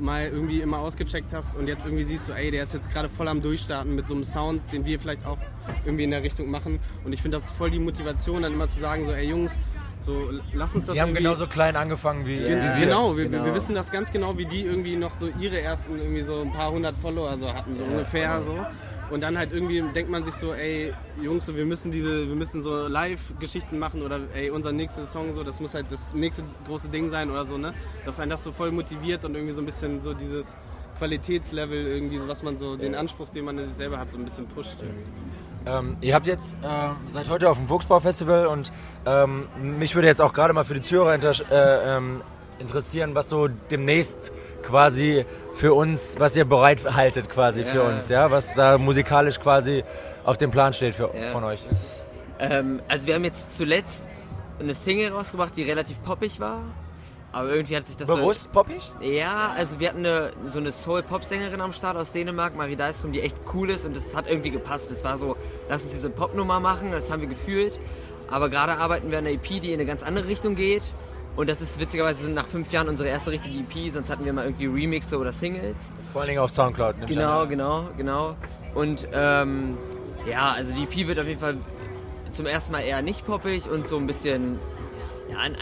mal 0.00 0.26
irgendwie 0.26 0.60
immer 0.62 0.78
ausgecheckt 0.78 1.32
hast 1.34 1.54
und 1.54 1.68
jetzt 1.68 1.84
irgendwie 1.84 2.04
siehst 2.04 2.28
du, 2.28 2.32
ey, 2.32 2.50
der 2.50 2.62
ist 2.62 2.72
jetzt 2.72 2.90
gerade 2.90 3.08
voll 3.10 3.28
am 3.28 3.42
Durchstarten 3.42 3.94
mit 3.94 4.08
so 4.08 4.14
einem 4.14 4.24
Sound, 4.24 4.62
den 4.72 4.86
wir 4.86 4.98
vielleicht 4.98 5.26
auch 5.26 5.36
irgendwie 5.84 6.04
in 6.04 6.10
der 6.10 6.22
Richtung 6.22 6.50
machen. 6.50 6.80
Und 7.04 7.12
ich 7.12 7.20
finde, 7.20 7.36
das 7.36 7.44
ist 7.44 7.50
voll 7.52 7.70
die 7.70 7.78
Motivation, 7.78 8.42
dann 8.42 8.54
immer 8.54 8.68
zu 8.68 8.80
sagen, 8.80 9.04
so, 9.04 9.12
ey 9.12 9.28
Jungs, 9.28 9.58
so 10.00 10.30
lass 10.54 10.74
uns 10.74 10.86
das 10.86 10.94
Die 10.94 11.00
haben 11.02 11.14
genauso 11.14 11.46
klein 11.46 11.76
angefangen 11.76 12.26
wie, 12.26 12.40
wie 12.40 12.48
wir. 12.48 12.76
Genau, 12.80 13.16
wir, 13.16 13.28
Genau. 13.28 13.44
wir 13.44 13.54
wissen 13.54 13.74
das 13.74 13.90
ganz 13.90 14.10
genau, 14.10 14.36
wie 14.38 14.46
die 14.46 14.62
irgendwie 14.64 14.96
noch 14.96 15.14
so 15.14 15.28
ihre 15.38 15.60
ersten 15.60 15.98
irgendwie 15.98 16.22
so 16.22 16.40
ein 16.40 16.52
paar 16.52 16.72
hundert 16.72 16.96
Follower 16.98 17.36
so 17.36 17.52
hatten, 17.52 17.76
so 17.76 17.84
ungefähr 17.84 18.42
so. 18.42 18.64
Und 19.12 19.20
dann 19.20 19.36
halt 19.36 19.52
irgendwie 19.52 19.82
denkt 19.94 20.10
man 20.10 20.24
sich 20.24 20.34
so, 20.34 20.54
ey, 20.54 20.94
Jungs, 21.20 21.44
so, 21.44 21.54
wir 21.54 21.66
müssen 21.66 21.90
diese, 21.90 22.26
wir 22.26 22.34
müssen 22.34 22.62
so 22.62 22.88
Live-Geschichten 22.88 23.78
machen 23.78 24.02
oder 24.02 24.20
ey, 24.34 24.48
unser 24.50 24.72
nächstes 24.72 25.12
Song 25.12 25.34
so, 25.34 25.44
das 25.44 25.60
muss 25.60 25.74
halt 25.74 25.86
das 25.90 26.10
nächste 26.14 26.44
große 26.66 26.88
Ding 26.88 27.10
sein 27.10 27.30
oder 27.30 27.44
so, 27.44 27.58
ne? 27.58 27.74
Dass 28.06 28.18
einen 28.18 28.30
das 28.30 28.42
so 28.42 28.52
voll 28.52 28.72
motiviert 28.72 29.24
und 29.26 29.34
irgendwie 29.34 29.52
so 29.52 29.60
ein 29.60 29.66
bisschen 29.66 30.00
so 30.02 30.14
dieses 30.14 30.56
Qualitätslevel 30.96 31.88
irgendwie, 31.88 32.18
so 32.18 32.26
was 32.26 32.42
man 32.42 32.56
so, 32.56 32.76
den 32.76 32.94
Anspruch, 32.94 33.28
den 33.28 33.44
man 33.44 33.58
an 33.58 33.66
sich 33.66 33.74
selber 33.74 33.98
hat, 33.98 34.10
so 34.12 34.18
ein 34.18 34.24
bisschen 34.24 34.46
pusht 34.46 34.78
irgendwie. 34.80 35.10
Ähm, 35.66 35.96
ihr 36.00 36.14
habt 36.14 36.26
jetzt 36.26 36.56
ähm, 36.64 36.96
seit 37.06 37.28
heute 37.28 37.50
auf 37.50 37.58
dem 37.58 37.68
Fuchsbau-Festival 37.68 38.46
und 38.46 38.72
ähm, 39.04 39.46
mich 39.78 39.94
würde 39.94 40.08
jetzt 40.08 40.22
auch 40.22 40.32
gerade 40.32 40.54
mal 40.54 40.64
für 40.64 40.74
die 40.74 40.80
Zuhörer 40.80 41.14
äh, 41.14 41.96
ähm, 41.96 42.22
interessieren, 42.62 43.14
was 43.14 43.28
so 43.28 43.48
demnächst 43.70 44.32
quasi 44.62 45.26
für 45.54 45.74
uns, 45.74 46.14
was 46.18 46.34
ihr 46.36 46.44
bereithaltet 46.46 47.28
quasi 47.28 47.64
für 47.64 47.78
Ja. 47.78 47.88
uns, 47.88 48.08
ja, 48.08 48.30
was 48.30 48.54
da 48.54 48.78
musikalisch 48.78 49.38
quasi 49.38 49.84
auf 50.24 50.38
dem 50.38 50.50
Plan 50.50 50.72
steht 50.72 50.94
für, 50.94 51.10
Ja. 51.14 51.30
von 51.32 51.44
euch. 51.44 51.60
Ähm, 52.38 52.80
also 52.88 53.06
wir 53.06 53.14
haben 53.14 53.24
jetzt 53.24 53.56
zuletzt 53.56 54.06
eine 54.58 54.74
Single 54.74 55.12
rausgebracht, 55.12 55.56
die 55.56 55.62
relativ 55.64 56.02
poppig 56.02 56.40
war. 56.40 56.62
Aber 57.34 57.48
irgendwie 57.48 57.76
hat 57.76 57.86
sich 57.86 57.96
das 57.96 58.08
so- 58.08 58.16
Bewusst 58.16 58.52
poppig? 58.52 58.92
Ja, 59.00 59.52
also 59.56 59.80
wir 59.80 59.88
hatten 59.88 60.04
eine, 60.04 60.32
so 60.44 60.58
eine 60.58 60.70
Soul-Pop-Sängerin 60.70 61.62
am 61.62 61.72
Start 61.72 61.96
aus 61.96 62.12
Dänemark, 62.12 62.54
Marie 62.54 62.76
Dystrom, 62.76 63.12
die 63.12 63.22
echt 63.22 63.36
cool 63.54 63.70
ist 63.70 63.86
und 63.86 63.96
das 63.96 64.14
hat 64.14 64.28
irgendwie 64.28 64.50
gepasst. 64.50 64.90
Es 64.90 65.02
war 65.02 65.16
so, 65.16 65.36
lass 65.68 65.82
uns 65.82 65.92
diese 65.92 66.10
Popnummer 66.10 66.60
machen, 66.60 66.92
das 66.92 67.10
haben 67.10 67.20
wir 67.22 67.28
gefühlt. 67.28 67.78
Aber 68.28 68.50
gerade 68.50 68.72
arbeiten 68.76 69.10
wir 69.10 69.18
an 69.18 69.26
einer 69.26 69.34
EP, 69.34 69.60
die 69.60 69.68
in 69.72 69.74
eine 69.80 69.86
ganz 69.86 70.02
andere 70.02 70.26
Richtung 70.28 70.54
geht. 70.56 70.82
Und 71.34 71.48
das 71.48 71.62
ist 71.62 71.80
witzigerweise 71.80 72.30
nach 72.30 72.46
fünf 72.46 72.70
Jahren 72.72 72.88
unsere 72.88 73.08
erste 73.08 73.30
richtige 73.30 73.60
EP, 73.60 73.92
sonst 73.92 74.10
hatten 74.10 74.24
wir 74.24 74.32
mal 74.32 74.44
irgendwie 74.44 74.66
Remixe 74.66 75.18
oder 75.18 75.32
Singles. 75.32 75.76
Vor 76.12 76.20
allen 76.20 76.28
Dingen 76.28 76.40
auf 76.40 76.50
Soundcloud. 76.50 76.96
ich 77.00 77.06
Genau, 77.06 77.46
genau, 77.46 77.88
genau. 77.96 78.36
Und 78.74 79.08
ähm, 79.12 79.78
ja, 80.28 80.52
also 80.52 80.74
die 80.74 80.82
EP 80.82 81.08
wird 81.08 81.18
auf 81.18 81.26
jeden 81.26 81.40
Fall 81.40 81.56
zum 82.30 82.46
ersten 82.46 82.72
Mal 82.72 82.80
eher 82.80 83.00
nicht 83.00 83.26
poppig 83.26 83.68
und 83.68 83.88
so 83.88 83.96
ein 83.96 84.06
bisschen, 84.06 84.58
ja, 85.30 85.38
ein 85.38 85.56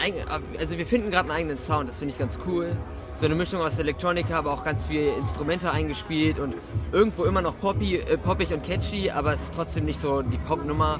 also 0.59 0.77
wir 0.77 0.85
finden 0.85 1.09
gerade 1.09 1.29
einen 1.29 1.39
eigenen 1.39 1.57
Sound, 1.57 1.87
das 1.87 1.99
finde 1.99 2.13
ich 2.13 2.19
ganz 2.19 2.37
cool. 2.45 2.75
So 3.15 3.25
eine 3.25 3.35
Mischung 3.35 3.61
aus 3.61 3.77
Elektronika, 3.77 4.37
aber 4.37 4.51
auch 4.51 4.63
ganz 4.63 4.85
viel 4.85 5.13
Instrumente 5.19 5.71
eingespielt 5.71 6.39
und 6.39 6.55
irgendwo 6.91 7.25
immer 7.25 7.41
noch 7.41 7.57
poppy, 7.59 7.97
äh, 7.97 8.17
poppig 8.17 8.53
und 8.53 8.63
catchy, 8.63 9.11
aber 9.11 9.33
es 9.33 9.41
ist 9.41 9.53
trotzdem 9.53 9.85
nicht 9.85 9.99
so 9.99 10.21
die 10.21 10.37
Popnummer. 10.37 10.99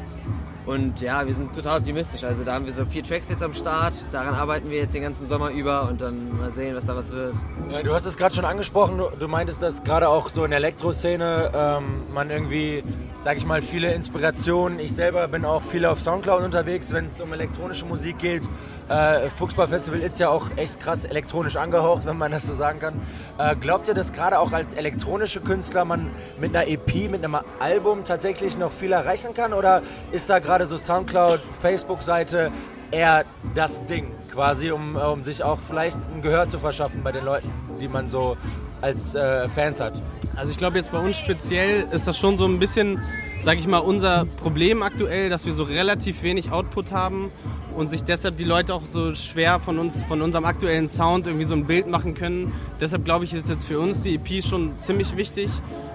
Und 0.66 1.02
ja, 1.02 1.26
wir 1.26 1.34
sind 1.34 1.56
total 1.56 1.80
optimistisch. 1.80 2.24
Also 2.24 2.44
da 2.44 2.54
haben 2.54 2.66
wir 2.66 2.74
so 2.74 2.86
vier 2.86 3.04
Tracks 3.04 3.30
jetzt 3.30 3.42
am 3.42 3.54
Start. 3.54 3.94
Daran 4.12 4.36
arbeiten 4.36 4.70
wir 4.70 4.78
jetzt 4.78 4.94
den 4.94 5.02
ganzen 5.02 5.28
Sommer 5.28 5.50
über 5.50 5.88
und 5.90 6.02
dann 6.02 6.38
mal 6.38 6.52
sehen, 6.52 6.76
was 6.76 6.86
da 6.86 6.96
was 6.96 7.12
wird. 7.12 7.34
Ja, 7.72 7.82
du 7.82 7.94
hast 7.94 8.06
es 8.06 8.16
gerade 8.16 8.36
schon 8.36 8.46
angesprochen, 8.46 9.02
du, 9.20 9.28
meintest, 9.28 9.64
dass 9.64 9.84
gerade 9.84 10.08
auch 10.08 10.30
so 10.30 10.44
in 10.44 10.52
der 10.52 10.58
Elektroszene 10.58 11.52
ähm, 11.54 12.04
man 12.14 12.30
irgendwie, 12.30 12.84
sag 13.22 13.38
ich 13.38 13.46
mal, 13.46 13.62
viele 13.62 13.94
Inspirationen. 13.94 14.80
Ich 14.80 14.94
selber 14.94 15.28
bin 15.28 15.46
auch 15.46 15.62
viel 15.62 15.86
auf 15.86 16.00
Soundcloud 16.02 16.44
unterwegs, 16.44 16.92
wenn 16.92 17.06
es 17.06 17.22
um 17.22 17.32
elektronische 17.34 17.86
Musik 17.86 18.18
geht. 18.18 18.50
Äh, 18.90 19.30
Fuchsball 19.30 19.68
Festival 19.68 20.00
ist 20.00 20.20
ja 20.20 20.30
auch 20.30 20.48
echt 20.56 20.80
krass 20.80 21.06
elektronisch 21.06 21.56
angehaucht, 21.56 22.08
wenn 22.08 22.18
man 22.18 22.32
das 22.32 22.48
so 22.48 22.56
sagen 22.56 22.80
kann. 22.80 23.00
Äh, 23.38 23.56
glaubt 23.56 23.88
ihr, 23.88 23.94
dass 23.94 24.12
gerade 24.12 24.40
auch 24.40 24.52
als 24.52 24.74
elektronische 24.74 25.40
Künstler 25.40 25.86
man 25.86 26.10
mit 26.40 26.56
einer 26.56 26.68
EP, 26.68 27.12
mit 27.12 27.24
einem 27.24 27.38
Album 27.60 28.04
tatsächlich 28.04 28.58
noch 28.58 28.72
viel 28.72 28.92
erreichen 28.92 29.36
kann? 29.36 29.54
Oder 29.54 29.84
ist 30.12 30.28
da 30.28 30.40
gerade 30.40 30.66
so 30.66 30.78
Soundcloud, 30.78 31.42
Facebook-Seite 31.62 32.52
eher 32.90 33.26
das 33.54 33.86
Ding 33.86 34.12
quasi, 34.32 34.72
um, 34.72 34.96
um 34.96 35.24
sich 35.24 35.44
auch 35.44 35.60
vielleicht 35.68 35.98
ein 36.12 36.24
Gehör 36.24 36.50
zu 36.50 36.58
verschaffen 36.58 37.04
bei 37.04 37.12
den 37.12 37.24
Leuten, 37.24 37.52
die 37.80 37.88
man 37.88 38.08
so 38.08 38.36
als 38.82 39.16
äh, 39.16 39.48
Fans 39.50 39.80
hat? 39.80 40.02
Also 40.36 40.52
ich 40.52 40.58
glaube 40.58 40.78
jetzt 40.78 40.92
bei 40.92 41.00
uns 41.00 41.18
speziell 41.18 41.88
ist 41.92 42.08
das 42.08 42.18
schon 42.18 42.38
so 42.38 42.46
ein 42.46 42.60
bisschen, 42.60 43.02
sag 43.44 43.60
ich 43.60 43.68
mal, 43.68 43.80
unser 43.80 44.26
Problem 44.38 44.82
aktuell, 44.82 45.30
dass 45.30 45.46
wir 45.46 45.54
so 45.54 45.64
relativ 45.64 46.24
wenig 46.24 46.52
Output 46.52 46.92
haben 46.92 47.32
und 47.76 47.90
sich 47.90 48.04
deshalb 48.04 48.38
die 48.38 48.44
Leute 48.44 48.74
auch 48.74 48.84
so 48.86 49.16
schwer 49.16 49.60
von 49.60 49.80
uns, 49.80 50.04
von 50.04 50.22
unserem 50.22 50.46
aktuellen 50.46 50.88
Sound 50.88 51.28
irgendwie 51.28 51.46
so 51.46 51.56
ein 51.56 51.66
Bild 51.66 51.88
machen 51.88 52.16
können. 52.16 52.54
Deshalb 52.80 53.06
glaube 53.06 53.26
ich, 53.26 53.34
ist 53.34 53.50
jetzt 53.50 53.66
für 53.66 53.80
uns 53.80 54.02
die 54.02 54.16
EP 54.16 54.44
schon 54.44 54.78
ziemlich 54.80 55.16
wichtig, 55.18 55.50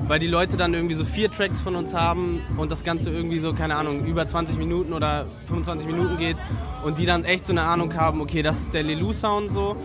weil 0.07 0.19
die 0.19 0.27
Leute 0.27 0.57
dann 0.57 0.75
irgendwie 0.75 0.95
so 0.95 1.05
vier 1.05 1.31
Tracks 1.31 1.61
von 1.61 1.77
uns 1.77 1.95
haben 1.95 2.43
und 2.57 2.71
das 2.71 2.85
Ganze 2.85 3.11
irgendwie 3.11 3.39
so, 3.39 3.53
keine 3.53 3.77
Ahnung, 3.77 4.05
über 4.05 4.27
20 4.27 4.59
Minuten 4.59 4.93
oder 4.93 5.27
25 5.49 5.87
Minuten 5.87 6.17
geht 6.19 6.37
und 6.85 6.99
die 6.99 7.07
dann 7.07 7.25
echt 7.25 7.47
so 7.47 7.53
eine 7.53 7.63
Ahnung 7.63 7.95
haben, 7.95 8.21
okay, 8.21 8.43
das 8.43 8.61
ist 8.61 8.75
der 8.75 8.83
Lelou-Sound 8.83 9.53
so. 9.53 9.77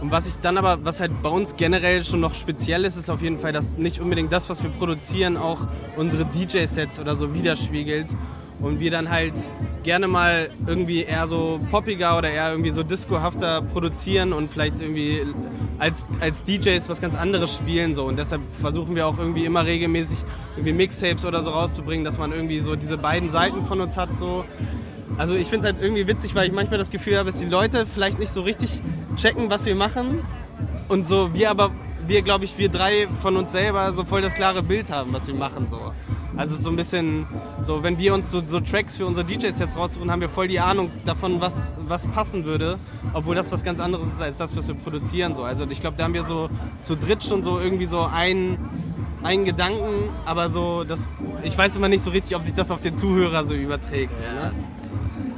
Und 0.00 0.10
was 0.10 0.26
ich 0.26 0.36
dann 0.36 0.58
aber, 0.58 0.84
was 0.84 1.00
halt 1.00 1.22
bei 1.22 1.28
uns 1.30 1.56
generell 1.56 2.04
schon 2.04 2.20
noch 2.20 2.34
speziell 2.34 2.84
ist, 2.84 2.96
ist 2.96 3.08
auf 3.08 3.22
jeden 3.22 3.38
Fall, 3.38 3.52
dass 3.52 3.76
nicht 3.76 4.00
unbedingt 4.00 4.30
das, 4.30 4.48
was 4.50 4.62
wir 4.62 4.70
produzieren, 4.70 5.36
auch 5.36 5.66
unsere 5.96 6.26
DJ-Sets 6.26 7.00
oder 7.00 7.16
so 7.16 7.32
widerspiegelt 7.34 8.14
und 8.60 8.80
wir 8.80 8.90
dann 8.90 9.10
halt 9.10 9.34
gerne 9.82 10.08
mal 10.08 10.50
irgendwie 10.66 11.02
eher 11.02 11.28
so 11.28 11.60
poppiger 11.70 12.16
oder 12.16 12.30
eher 12.30 12.50
irgendwie 12.50 12.70
so 12.70 12.82
discohafter 12.82 13.62
produzieren 13.62 14.32
und 14.32 14.50
vielleicht 14.50 14.80
irgendwie 14.80 15.22
als, 15.78 16.06
als 16.20 16.44
DJs 16.44 16.88
was 16.88 17.00
ganz 17.00 17.14
anderes 17.14 17.54
spielen 17.54 17.94
so 17.94 18.04
und 18.04 18.18
deshalb 18.18 18.42
versuchen 18.60 18.96
wir 18.96 19.06
auch 19.06 19.18
irgendwie 19.18 19.44
immer 19.44 19.64
regelmäßig 19.66 20.18
irgendwie 20.56 20.72
Mixtapes 20.72 21.24
oder 21.24 21.42
so 21.42 21.50
rauszubringen, 21.50 22.04
dass 22.04 22.18
man 22.18 22.32
irgendwie 22.32 22.60
so 22.60 22.76
diese 22.76 22.96
beiden 22.96 23.28
Seiten 23.28 23.64
von 23.66 23.80
uns 23.80 23.96
hat 23.96 24.16
so. 24.16 24.44
Also 25.18 25.34
ich 25.34 25.48
finde 25.48 25.68
es 25.68 25.72
halt 25.72 25.82
irgendwie 25.82 26.06
witzig, 26.06 26.34
weil 26.34 26.46
ich 26.46 26.52
manchmal 26.52 26.78
das 26.78 26.90
Gefühl 26.90 27.16
habe, 27.16 27.30
dass 27.30 27.38
die 27.38 27.46
Leute 27.46 27.86
vielleicht 27.86 28.18
nicht 28.18 28.32
so 28.32 28.42
richtig 28.42 28.82
checken, 29.16 29.50
was 29.50 29.64
wir 29.64 29.74
machen 29.74 30.24
und 30.88 31.06
so 31.06 31.34
wir 31.34 31.50
aber 31.50 31.70
wir 32.06 32.22
glaube 32.22 32.44
ich 32.44 32.56
wir 32.58 32.68
drei 32.68 33.08
von 33.20 33.36
uns 33.36 33.52
selber 33.52 33.92
so 33.92 34.04
voll 34.04 34.22
das 34.22 34.34
klare 34.34 34.62
Bild 34.62 34.90
haben, 34.90 35.12
was 35.12 35.26
wir 35.26 35.34
machen 35.34 35.66
so. 35.66 35.92
Also 36.36 36.54
so 36.54 36.68
ein 36.68 36.76
bisschen, 36.76 37.26
so 37.62 37.82
wenn 37.82 37.98
wir 37.98 38.12
uns 38.12 38.30
so, 38.30 38.42
so 38.46 38.60
Tracks 38.60 38.98
für 38.98 39.06
unsere 39.06 39.26
DJs 39.26 39.58
jetzt 39.58 39.76
raussuchen, 39.76 40.10
haben 40.10 40.20
wir 40.20 40.28
voll 40.28 40.48
die 40.48 40.60
Ahnung 40.60 40.90
davon, 41.06 41.40
was, 41.40 41.74
was 41.88 42.06
passen 42.06 42.44
würde, 42.44 42.78
obwohl 43.14 43.34
das 43.34 43.50
was 43.50 43.64
ganz 43.64 43.80
anderes 43.80 44.08
ist 44.08 44.20
als 44.20 44.36
das, 44.36 44.54
was 44.54 44.68
wir 44.68 44.74
produzieren. 44.74 45.34
So. 45.34 45.44
Also 45.44 45.66
ich 45.70 45.80
glaube, 45.80 45.96
da 45.96 46.04
haben 46.04 46.12
wir 46.12 46.24
so 46.24 46.50
zu 46.82 46.94
dritt 46.94 47.24
schon 47.24 47.42
so 47.42 47.58
irgendwie 47.58 47.86
so 47.86 48.02
einen, 48.02 48.58
einen 49.22 49.46
Gedanken, 49.46 50.10
aber 50.26 50.50
so, 50.50 50.84
das, 50.84 51.10
ich 51.42 51.56
weiß 51.56 51.74
immer 51.76 51.88
nicht 51.88 52.04
so 52.04 52.10
richtig, 52.10 52.36
ob 52.36 52.42
sich 52.44 52.54
das 52.54 52.70
auf 52.70 52.82
den 52.82 52.98
Zuhörer 52.98 53.46
so 53.46 53.54
überträgt. 53.54 54.12
Ja. 54.20 54.50
Ne? 54.50 54.52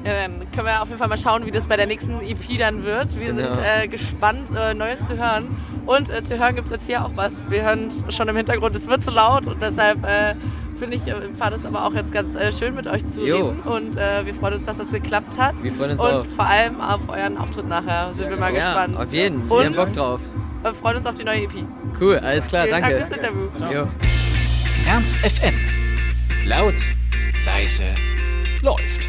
Ja, 0.09 0.23
dann 0.23 0.51
können 0.53 0.66
wir 0.66 0.83
auf 0.83 0.88
jeden 0.88 0.99
Fall 0.99 1.09
mal 1.09 1.18
schauen, 1.18 1.44
wie 1.47 1.51
das 1.51 1.66
bei 1.66 1.77
der 1.77 1.87
nächsten 1.87 2.21
EP 2.21 2.59
dann 2.59 2.85
wird. 2.85 3.18
Wir 3.18 3.33
Genau. 3.33 3.55
sind 3.55 3.64
äh, 3.64 3.88
gespannt, 3.88 4.49
äh, 4.57 4.75
Neues 4.75 5.07
zu 5.07 5.16
hören. 5.18 5.57
Und 5.87 6.11
äh, 6.11 6.23
zu 6.25 6.38
hören 6.38 6.55
gibt 6.55 6.66
es 6.66 6.73
jetzt 6.73 6.87
hier 6.87 7.05
auch 7.05 7.11
was. 7.14 7.33
Wir 7.51 7.62
hören 7.62 7.90
schon 8.11 8.29
im 8.29 8.37
Hintergrund, 8.37 8.75
es 8.77 8.88
wird 8.88 9.03
zu 9.05 9.11
laut 9.11 9.47
und 9.47 9.61
deshalb 9.62 10.05
äh, 10.05 10.35
finde 10.79 10.97
ich, 10.97 11.07
äh, 11.07 11.14
fand 11.38 11.55
es 11.57 11.64
aber 11.64 11.85
auch 11.85 11.94
jetzt 11.94 12.12
ganz 12.12 12.35
äh, 12.37 12.53
schön 12.53 12.75
mit 12.75 12.87
euch 12.87 13.05
zu 13.07 13.25
Jo. 13.25 13.49
reden. 13.49 13.61
Und 13.61 13.97
äh, 13.97 14.25
wir 14.27 14.35
freuen 14.35 14.55
uns, 14.55 14.64
dass 14.66 14.79
das 14.79 14.90
geklappt 14.92 15.38
hat. 15.38 15.62
Wir 15.62 15.73
freuen 15.73 15.92
uns 15.92 16.03
und 16.03 16.11
auch. 16.11 16.27
vor 16.27 16.47
allem 16.47 16.81
auf 16.81 17.09
euren 17.09 17.37
Auftritt 17.38 17.66
nachher. 17.68 18.12
Sind 18.14 18.29
wir 18.31 18.37
mal 18.37 18.53
Ja, 18.53 18.57
gespannt. 18.57 18.97
auf 18.99 19.12
jeden. 19.12 19.42
Und 19.42 19.49
Wir 19.51 19.64
haben 19.66 19.75
Bock 19.75 19.94
drauf. 19.94 20.21
äh, 20.64 20.73
freuen 20.75 20.97
uns 20.99 21.07
auf 21.07 21.14
die 21.14 21.25
neue 21.25 21.42
EP. 21.44 21.53
Cool, 22.01 22.18
alles 22.18 22.47
klar, 22.47 22.64
Vielen 22.66 22.81
danke. 22.83 22.97
Dank 22.99 23.07
fürs 23.09 23.18
Interview. 23.18 23.75
Jo. 23.75 23.88
Ernst 24.87 25.16
FM. 25.16 25.55
Laut, 26.47 26.75
leise, 27.47 27.85
läuft. 28.62 29.08